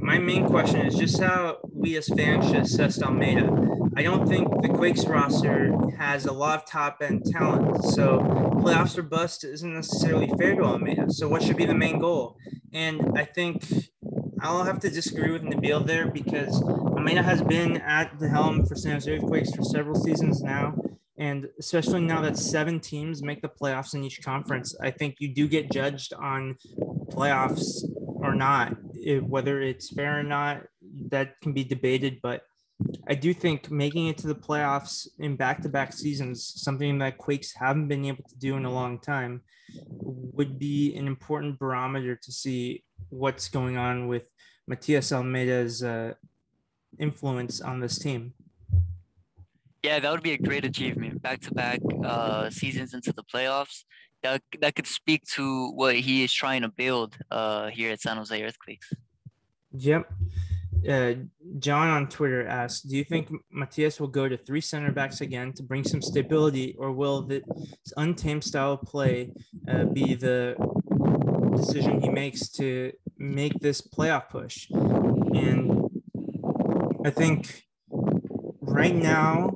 [0.02, 3.50] my main question is just how we as fans should assess Almeyda.
[3.96, 8.20] I don't think the Quakes roster has a lot of top end talent, so
[8.56, 11.12] playoffs or bust isn't necessarily fair to Almeyda.
[11.12, 12.38] So, what should be the main goal?
[12.74, 13.64] And I think
[14.42, 18.76] I'll have to disagree with Nabil there because Almeyda has been at the helm for
[18.76, 20.76] San Jose Earthquakes for several seasons now.
[21.18, 25.28] And especially now that seven teams make the playoffs in each conference, I think you
[25.28, 26.58] do get judged on
[27.12, 27.84] playoffs
[28.22, 28.76] or not.
[29.04, 30.64] It, whether it's fair or not,
[31.10, 32.20] that can be debated.
[32.22, 32.44] But
[33.08, 37.18] I do think making it to the playoffs in back to back seasons, something that
[37.18, 39.42] Quakes haven't been able to do in a long time,
[40.00, 44.28] would be an important barometer to see what's going on with
[44.68, 46.14] Matias Almeyda's uh,
[47.00, 48.34] influence on this team.
[49.84, 51.22] Yeah, that would be a great achievement.
[51.22, 51.80] Back to back
[52.52, 53.84] seasons into the playoffs.
[54.24, 58.18] That, that could speak to what he is trying to build uh, here at San
[58.18, 58.94] Jose Earthquakes.
[59.74, 60.12] Yep.
[60.90, 61.14] uh,
[61.60, 65.54] John on Twitter asks, "Do you think Matias will go to three center backs again
[65.54, 67.44] to bring some stability, or will the
[67.98, 69.32] untamed style play
[69.68, 70.56] uh, be the
[71.56, 75.90] decision he makes to make this playoff push?" And
[77.06, 77.64] I think
[78.62, 79.56] right now,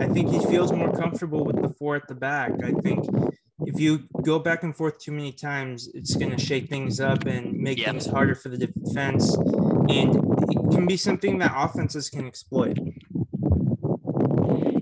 [0.00, 2.52] I think he feels more comfortable with the four at the back.
[2.62, 3.04] I think
[3.66, 7.26] if you go back and forth too many times, it's going to shake things up
[7.26, 7.90] and make yep.
[7.90, 9.34] things harder for the defense.
[9.36, 10.14] And
[10.50, 12.78] it can be something that offenses can exploit.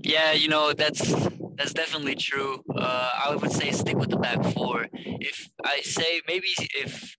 [0.03, 1.13] Yeah, you know, that's
[1.55, 2.61] that's definitely true.
[2.75, 4.87] Uh, I would say stick with the back four.
[4.93, 7.15] If I say maybe if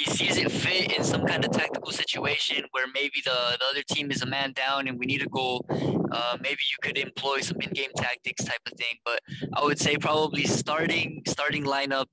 [0.00, 3.82] he sees it fit in some kind of tactical situation where maybe the, the other
[3.82, 5.66] team is a man down and we need a goal,
[6.10, 8.94] uh, maybe you could employ some in-game tactics type of thing.
[9.04, 9.20] But
[9.52, 12.06] I would say probably starting starting lineup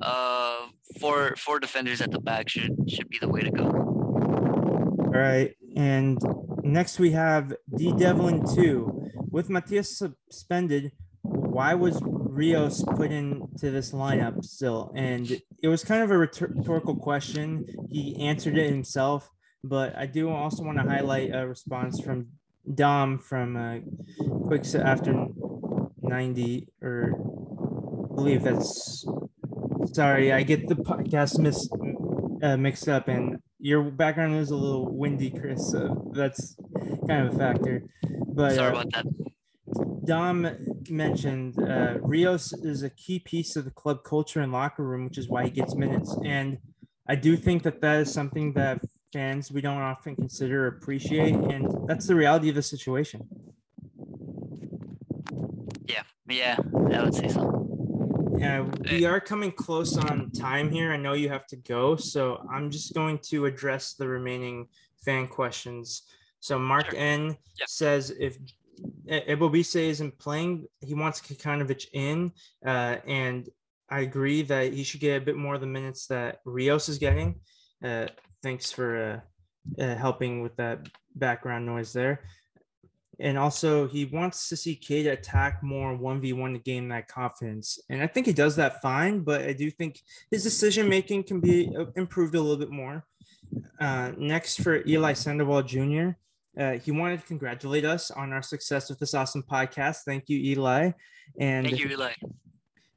[0.00, 0.66] uh,
[1.00, 3.66] for for defenders at the back should should be the way to go.
[5.14, 6.18] All right, and
[6.62, 10.92] next we have D Devlin two with Matias suspended.
[11.22, 14.92] Why was Rios put into this lineup still?
[14.94, 17.66] And it was kind of a rhetorical question.
[17.90, 19.30] He answered it himself,
[19.64, 22.28] but I do also want to highlight a response from
[22.74, 23.78] Dom from uh,
[24.46, 25.26] quick after
[26.02, 29.06] 90 or I believe that's
[29.92, 31.68] sorry, I get the podcast mis,
[32.42, 35.70] uh, mixed up and your background is a little windy, Chris.
[35.70, 36.56] So that's
[37.08, 37.82] kind of a factor.
[38.28, 40.04] But sorry uh, about that.
[40.04, 40.46] Dom
[40.90, 45.18] mentioned uh, Rios is a key piece of the club culture and locker room, which
[45.18, 46.16] is why he gets minutes.
[46.24, 46.58] And
[47.08, 48.80] I do think that that is something that
[49.12, 53.26] fans we don't often consider or appreciate, and that's the reality of the situation.
[55.86, 56.56] Yeah, yeah,
[56.92, 57.54] I would say so.
[58.38, 60.92] Yeah, we are coming close on time here.
[60.92, 64.68] I know you have to go, so I'm just going to address the remaining
[65.04, 66.02] fan questions.
[66.40, 67.00] So Mark sure.
[67.00, 67.64] N yeah.
[67.66, 68.38] says if
[69.08, 70.66] Ebobisse isn't playing.
[70.80, 72.32] He wants Kikanovic in,
[72.64, 73.48] uh, and
[73.90, 76.98] I agree that he should get a bit more of the minutes that Rios is
[76.98, 77.40] getting.
[77.82, 78.06] Uh,
[78.42, 79.22] thanks for
[79.78, 82.22] uh, uh helping with that background noise there.
[83.20, 87.80] And also, he wants to see Cade attack more 1v1 to gain that confidence.
[87.90, 90.00] And I think he does that fine, but I do think
[90.30, 93.04] his decision making can be uh, improved a little bit more.
[93.80, 96.10] Uh, next for Eli Sandoval Jr.
[96.58, 99.98] Uh, he wanted to congratulate us on our success with this awesome podcast.
[100.04, 100.90] Thank you, Eli.
[101.38, 102.12] And thank you, Eli.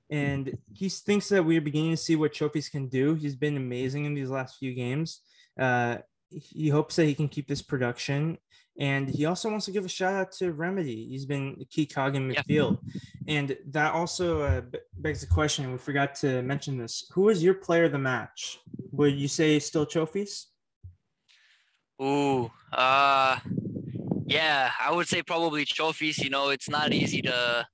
[0.09, 3.15] And he thinks that we're beginning to see what Chofis can do.
[3.15, 5.21] He's been amazing in these last few games.
[5.59, 5.97] Uh,
[6.29, 8.37] he hopes that he can keep this production.
[8.79, 11.09] And he also wants to give a shout out to Remedi.
[11.09, 12.79] He's been a key cog in midfield.
[13.27, 14.61] And that also uh,
[14.97, 17.05] begs the question we forgot to mention this.
[17.13, 18.59] Who was your player of the match?
[18.91, 20.45] Would you say still Chofis?
[22.01, 23.37] Ooh, uh,
[24.25, 26.17] yeah, I would say probably Chofis.
[26.17, 27.67] You know, it's not easy to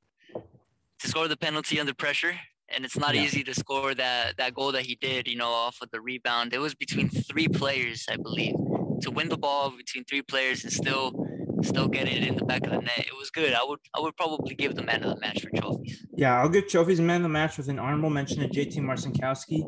[1.00, 2.36] to score the penalty under pressure,
[2.70, 3.22] and it's not yeah.
[3.22, 5.28] easy to score that that goal that he did.
[5.28, 6.54] You know, off of the rebound.
[6.54, 8.56] It was between three players, I believe,
[9.02, 11.27] to win the ball between three players and still
[11.64, 13.00] still get it in the back of the net.
[13.00, 13.54] It was good.
[13.54, 15.94] I would I would probably give the man of the match for Chofis.
[16.16, 19.64] Yeah, I'll give Chofis man of the match with an honorable mention to JT Marcinkowski.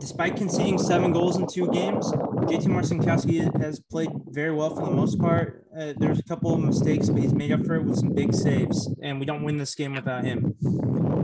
[0.00, 4.90] Despite conceding seven goals in two games, JT Marcinkowski has played very well for the
[4.90, 5.64] most part.
[5.78, 8.34] Uh, there's a couple of mistakes, but he's made up for it with some big
[8.34, 10.54] saves, and we don't win this game without him.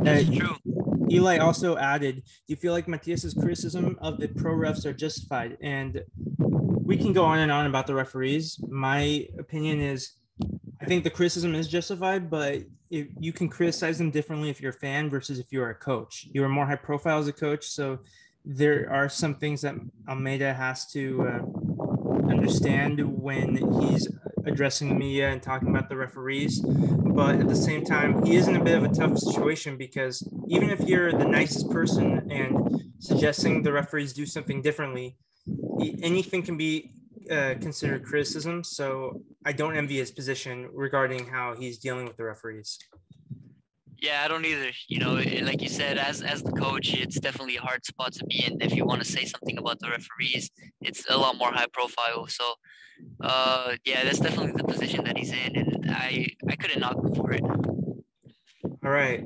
[0.02, 0.56] That's uh, true.
[1.10, 5.56] Eli also added, "Do you feel like Matias's criticism of the pro refs are justified?"
[5.60, 6.02] And
[6.90, 8.58] we can go on and on about the referees.
[8.68, 10.14] My opinion is
[10.80, 14.82] I think the criticism is justified, but you can criticize them differently if you're a
[14.86, 16.26] fan versus if you're a coach.
[16.32, 18.00] You are more high profile as a coach, so
[18.44, 19.76] there are some things that
[20.08, 24.08] Almeyda has to uh, understand when he's
[24.44, 26.58] addressing the media and talking about the referees.
[26.58, 30.26] But at the same time, he is in a bit of a tough situation because
[30.48, 35.16] even if you're the nicest person and suggesting the referees do something differently,
[36.02, 36.92] anything can be
[37.30, 38.64] uh, considered criticism.
[38.64, 42.78] So I don't envy his position regarding how he's dealing with the referees.
[43.98, 44.70] Yeah, I don't either.
[44.88, 45.12] You know,
[45.42, 48.60] like you said, as as the coach, it's definitely a hard spot to be in.
[48.60, 50.50] If you want to say something about the referees,
[50.80, 52.26] it's a lot more high profile.
[52.26, 52.44] So,
[53.20, 57.14] uh, yeah, that's definitely the position that he's in, and I I couldn't knock him
[57.14, 57.42] for it.
[58.82, 59.22] All right,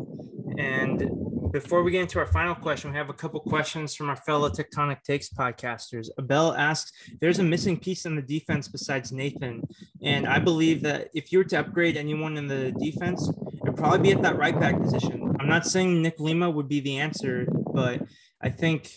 [0.59, 1.09] and
[1.55, 4.50] before we get into our final question, we have a couple questions from our fellow
[4.50, 6.09] Tectonic Takes podcasters.
[6.18, 6.90] Abel asks,
[7.20, 9.62] "There's a missing piece in the defense besides Nathan,
[10.02, 13.30] and I believe that if you were to upgrade anyone in the defense,
[13.62, 15.36] it'd probably be at that right back position.
[15.38, 18.02] I'm not saying Nick Lima would be the answer, but
[18.40, 18.90] I think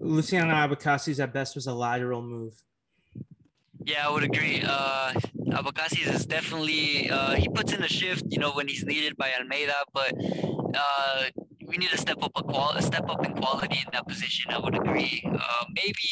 [0.00, 2.54] Luciano Abecasis at best was a lateral move."
[3.84, 4.64] Yeah, I would agree.
[4.66, 5.12] Uh,
[6.14, 9.74] is definitely uh, he puts in a shift, you know, when he's needed by Almeyda,
[9.92, 10.12] but
[10.74, 11.24] uh,
[11.74, 14.52] we need to step up a qual- step up in quality in that position.
[14.52, 15.22] I would agree.
[15.26, 16.08] Uh, maybe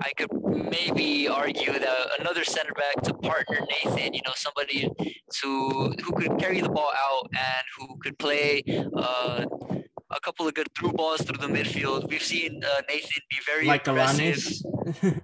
[0.00, 0.30] I could
[0.76, 4.90] maybe argue that another center back to partner Nathan, you know, somebody
[5.40, 5.48] to
[6.02, 8.64] who could carry the ball out and who could play
[8.96, 9.44] uh,
[10.10, 12.10] a couple of good through balls through the midfield.
[12.10, 14.42] We've seen uh, Nathan be very like aggressive.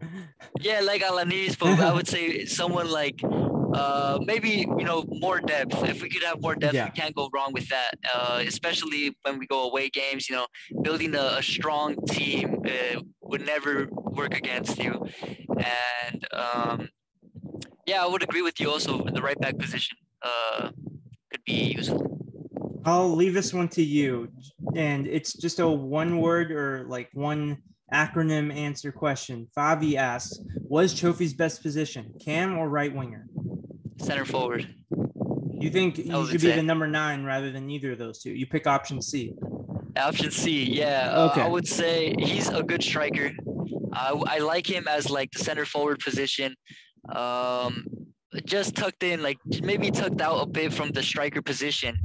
[0.61, 3.21] yeah, like Alanis, but I would say someone like
[3.77, 5.83] uh, maybe you know more depth.
[5.85, 6.87] If we could have more depth, yeah.
[6.87, 7.95] we can't go wrong with that.
[8.13, 10.47] Uh, especially when we go away games, you know,
[10.83, 15.07] building a, a strong team uh, would never work against you.
[15.49, 16.89] And um,
[17.87, 18.71] yeah, I would agree with you.
[18.71, 20.71] Also, the right back position uh,
[21.31, 22.13] could be useful.
[22.85, 24.29] I'll leave this one to you,
[24.75, 27.59] and it's just a one word or like one
[27.93, 29.49] acronym answer question.
[29.57, 33.27] Favi asks, "Was Chofis' best position, cam or right winger?"
[33.99, 34.69] Center forward.
[35.59, 38.31] You think you should be the number nine rather than either of those two?
[38.31, 39.33] You pick option C.
[39.97, 41.29] Option C, yeah.
[41.31, 41.41] Okay.
[41.41, 43.33] Uh, I would say he's a good striker.
[43.93, 46.55] I, I like him as like the center forward position.
[47.09, 47.87] Um,
[48.45, 51.97] just tucked in, like maybe tucked out a bit from the striker position.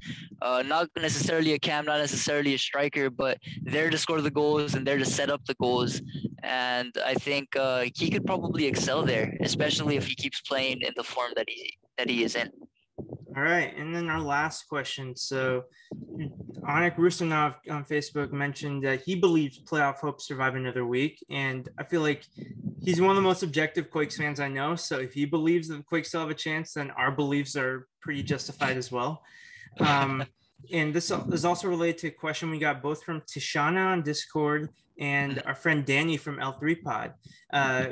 [0.41, 4.75] Uh, not necessarily a cam, not necessarily a striker, but there to score the goals
[4.75, 6.01] and there to set up the goals.
[6.43, 10.93] And I think uh, he could probably excel there, especially if he keeps playing in
[10.95, 12.49] the form that he that he is in.
[13.41, 15.15] All right, and then our last question.
[15.15, 15.63] So,
[16.61, 21.83] Anik Rustanov on Facebook mentioned that he believes playoff hopes survive another week, and I
[21.83, 22.23] feel like
[22.83, 24.75] he's one of the most objective Quakes fans I know.
[24.75, 27.87] So, if he believes that the Quakes still have a chance, then our beliefs are
[27.99, 29.23] pretty justified as well.
[29.79, 30.23] Um,
[30.71, 34.69] and this is also related to a question we got both from Tishana on Discord
[34.99, 37.13] and our friend Danny from L3 Pod.
[37.51, 37.85] Uh,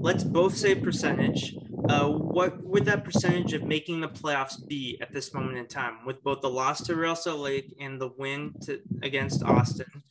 [0.00, 1.54] let's both say percentage.
[1.88, 6.04] Uh, what would that percentage of making the playoffs be at this moment in time
[6.04, 10.02] with both the loss to Real Salt Lake and the win to, against Austin?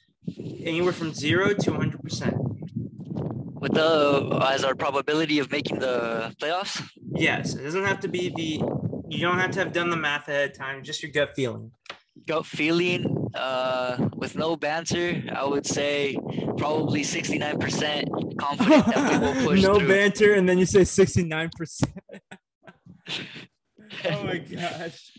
[0.63, 3.59] Anywhere from zero to 100%.
[3.59, 6.83] With the, as our probability of making the playoffs?
[7.11, 7.53] Yes.
[7.53, 8.63] It doesn't have to be the,
[9.07, 11.71] you don't have to have done the math ahead of time, just your gut feeling.
[12.25, 16.17] Gut feeling, uh, with no banter, I would say
[16.57, 19.87] probably 69% confident that we will push no through.
[19.87, 21.83] banter, and then you say 69%.
[24.05, 25.11] oh my gosh.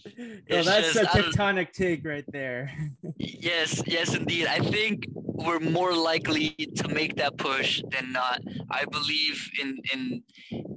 [0.51, 2.71] Well, that's just, a tectonic take right there.
[3.19, 4.47] yes, yes, indeed.
[4.47, 8.41] I think we're more likely to make that push than not.
[8.71, 10.23] I believe in in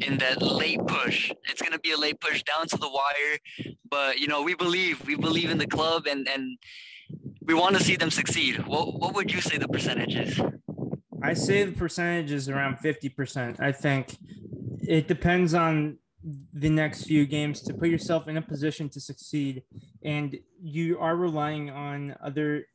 [0.02, 1.32] in that late push.
[1.50, 5.06] It's gonna be a late push down to the wire, but you know we believe
[5.06, 6.58] we believe in the club and and
[7.42, 8.66] we want to see them succeed.
[8.68, 10.40] What what would you say the percentage is?
[11.24, 13.60] I say the percentage is around fifty percent.
[13.60, 14.18] I think
[14.82, 15.98] it depends on
[16.54, 19.64] the next few games to put yourself in a position to succeed,
[20.04, 22.66] and you are relying on other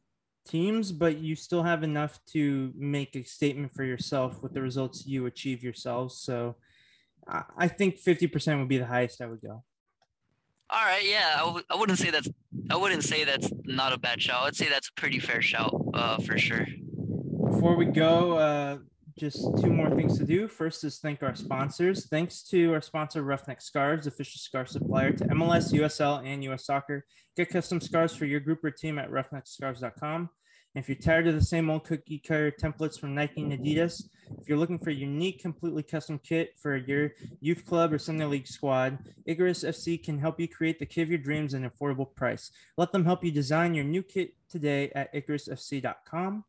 [0.46, 5.06] teams, but you still have enough to make a statement for yourself with the results
[5.06, 6.18] you achieve yourselves.
[6.18, 6.56] So
[7.58, 9.64] I think 50% would be the highest I would go.
[10.70, 12.28] All right, yeah, I w- I wouldn't say that's
[12.70, 14.42] I wouldn't say that's not a bad shout.
[14.42, 16.66] I'd say that's a pretty fair shout, uh, for sure.
[17.56, 18.78] Before we go, uh,
[19.18, 20.46] just two more things to do.
[20.46, 22.06] First is thank our sponsors.
[22.06, 27.06] Thanks to our sponsor, Roughneck Scarves, official scarf supplier to MLS, USL, and US Soccer.
[27.34, 30.28] Get custom scarves for your group or team at roughneckscarves.com.
[30.74, 34.02] And if you're tired of the same old cookie cutter templates from Nike and Adidas,
[34.38, 38.26] if you're looking for a unique, completely custom kit for your youth club or Sunday
[38.26, 41.70] League squad, Icarus FC can help you create the kit of your dreams at an
[41.70, 42.50] affordable price.
[42.76, 46.44] Let them help you design your new kit today at icarusfc.com.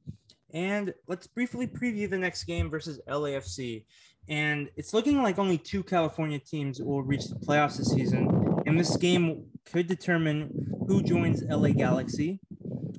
[0.53, 3.85] And let's briefly preview the next game versus LAFC.
[4.29, 8.61] And it's looking like only two California teams will reach the playoffs this season.
[8.65, 12.39] And this game could determine who joins LA Galaxy.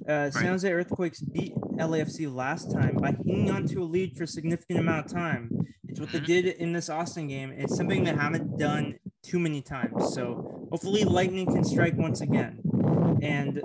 [0.08, 4.24] Uh, San Jose Earthquakes beat LAFC last time by hanging on to a lead for
[4.24, 5.50] a significant amount of time.
[5.86, 6.26] It's what they mm-hmm.
[6.26, 7.52] did in this Austin game.
[7.56, 10.14] It's something they haven't done too many times.
[10.14, 12.60] So hopefully, Lightning can strike once again.
[13.20, 13.60] And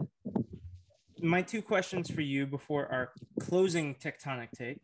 [1.24, 4.80] my two questions for you before our closing tectonic take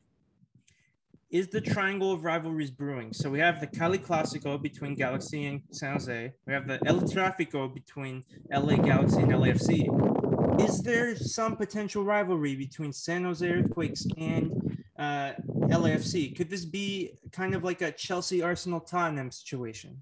[1.29, 3.13] is the triangle of rivalries brewing.
[3.13, 6.33] So we have the Cali Clasico between Galaxy and San Jose.
[6.47, 10.63] We have the El Trafico between LA Galaxy and LAFC.
[10.63, 15.33] Is there some potential rivalry between San Jose Earthquakes and uh,
[15.67, 16.35] LAFC?
[16.35, 20.01] Could this be kind of like a Chelsea Arsenal Tottenham situation?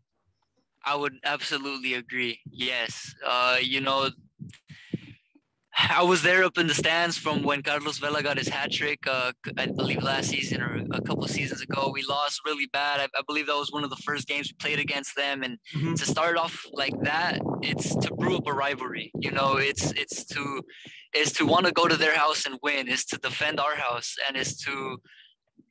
[0.85, 2.39] I would absolutely agree.
[2.49, 3.13] Yes.
[3.25, 4.09] Uh, you know,
[5.77, 9.05] I was there up in the stands from when Carlos Vela got his hat trick.
[9.05, 11.91] Uh, I believe last season or a couple seasons ago.
[11.93, 12.99] We lost really bad.
[12.99, 15.43] I, I, believe that was one of the first games we played against them.
[15.43, 15.93] And mm-hmm.
[15.93, 19.11] to start off like that, it's to brew up a rivalry.
[19.19, 20.63] You know, it's it's to
[21.13, 22.87] is to want to go to their house and win.
[22.87, 24.97] Is to defend our house, and is to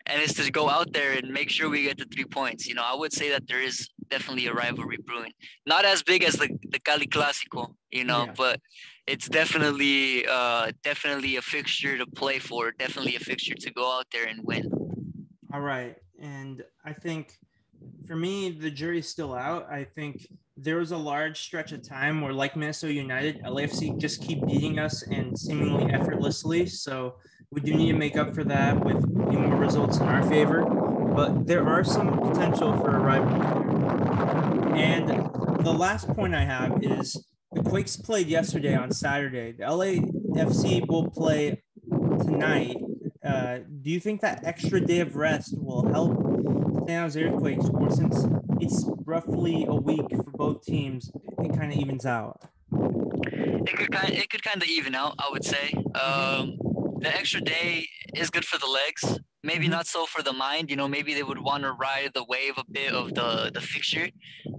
[0.07, 2.67] and is to go out there and make sure we get the three points.
[2.67, 5.33] You know, I would say that there is definitely a rivalry brewing.
[5.67, 8.35] Not as big as the the Cali Clásico, you know, yeah.
[8.37, 8.61] but
[9.07, 12.73] it's definitely uh definitely a fixture to play for.
[12.73, 14.71] Definitely a fixture to go out there and win.
[15.53, 17.39] All right, and I think
[18.07, 19.71] for me the jury's still out.
[19.71, 20.27] I think
[20.57, 24.79] there was a large stretch of time where, like Minnesota United, LAFC just keep beating
[24.79, 26.67] us and seemingly effortlessly.
[26.67, 27.17] So
[27.51, 30.65] we do need to make up for that with more results in our favor.
[30.65, 34.81] But there are some potential for a rivalry.
[34.81, 35.09] And
[35.65, 37.17] the last point I have is
[37.57, 39.53] the Quakes played yesterday on Saturday.
[39.53, 41.63] The LAFC will play
[42.21, 42.77] tonight.
[43.25, 46.13] Uh, do you think that extra day of rest will help
[46.87, 48.27] San Jose Earthquakes, or since
[48.61, 52.43] it's roughly a week for both teams, it kind of evens out?
[52.73, 55.73] It could kind it could kind of even out, I would say.
[55.95, 56.59] Um,
[57.01, 59.19] the extra day is good for the legs.
[59.43, 59.73] Maybe mm-hmm.
[59.73, 60.71] not so for the mind.
[60.71, 63.61] You know, maybe they would want to ride the wave a bit of the the
[63.61, 64.09] fixture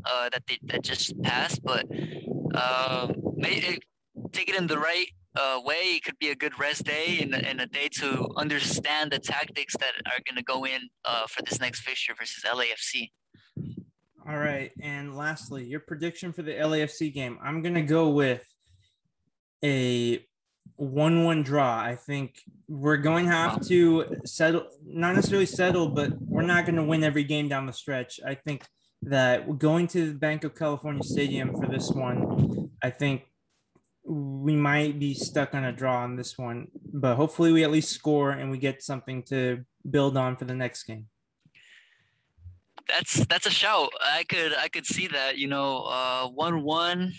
[0.05, 1.63] uh, that they that just passed.
[1.63, 1.85] But
[2.53, 3.79] uh, maybe
[4.31, 5.95] take it in the right uh, way.
[5.95, 9.75] It could be a good rest day and, and a day to understand the tactics
[9.77, 13.11] that are going to go in uh, for this next fixture versus LAFC.
[14.27, 17.39] All right, and lastly, your prediction for the LAFC game.
[17.41, 18.43] I'm going to go with
[19.63, 20.25] a
[20.75, 21.79] one-one draw.
[21.79, 22.35] I think
[22.67, 27.03] we're going to have to settle, not necessarily settle, but we're not going to win
[27.03, 28.19] every game down the stretch.
[28.25, 28.65] I think
[29.09, 33.23] that going to the Bank of California Stadium for this one, I think
[34.03, 37.91] we might be stuck on a draw on this one, but hopefully we at least
[37.91, 41.07] score and we get something to build on for the next game.
[42.87, 43.89] That's that's a shout.
[44.01, 45.37] I could I could see that.
[45.37, 47.13] You know, uh, one one.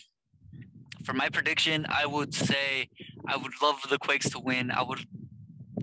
[1.04, 2.88] For my prediction, I would say
[3.26, 4.70] I would love the Quakes to win.
[4.70, 5.00] I would.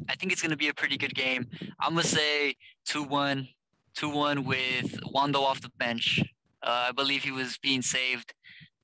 [0.10, 1.48] I think it's going to be a pretty good game.
[1.80, 3.48] I'm gonna say two one,
[3.96, 6.22] two one with Wando off the bench.
[6.62, 8.34] Uh, I believe he was being saved,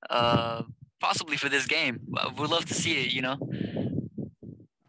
[0.09, 0.63] uh,
[0.99, 1.99] possibly for this game.
[2.37, 3.13] We'd love to see it.
[3.13, 3.37] You know.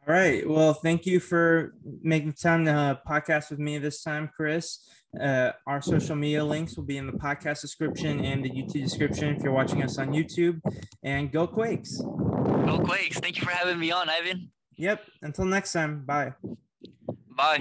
[0.09, 0.49] All right.
[0.49, 4.81] Well, thank you for making time to uh, podcast with me this time, Chris.
[5.20, 9.37] Uh, our social media links will be in the podcast description and the YouTube description
[9.37, 10.61] if you're watching us on YouTube.
[11.03, 12.01] And go Quakes.
[12.01, 13.20] Go Quakes.
[13.20, 14.51] Thank you for having me on, Ivan.
[14.77, 15.03] Yep.
[15.23, 16.05] Until next time.
[16.05, 16.33] Bye.
[17.37, 17.61] Bye.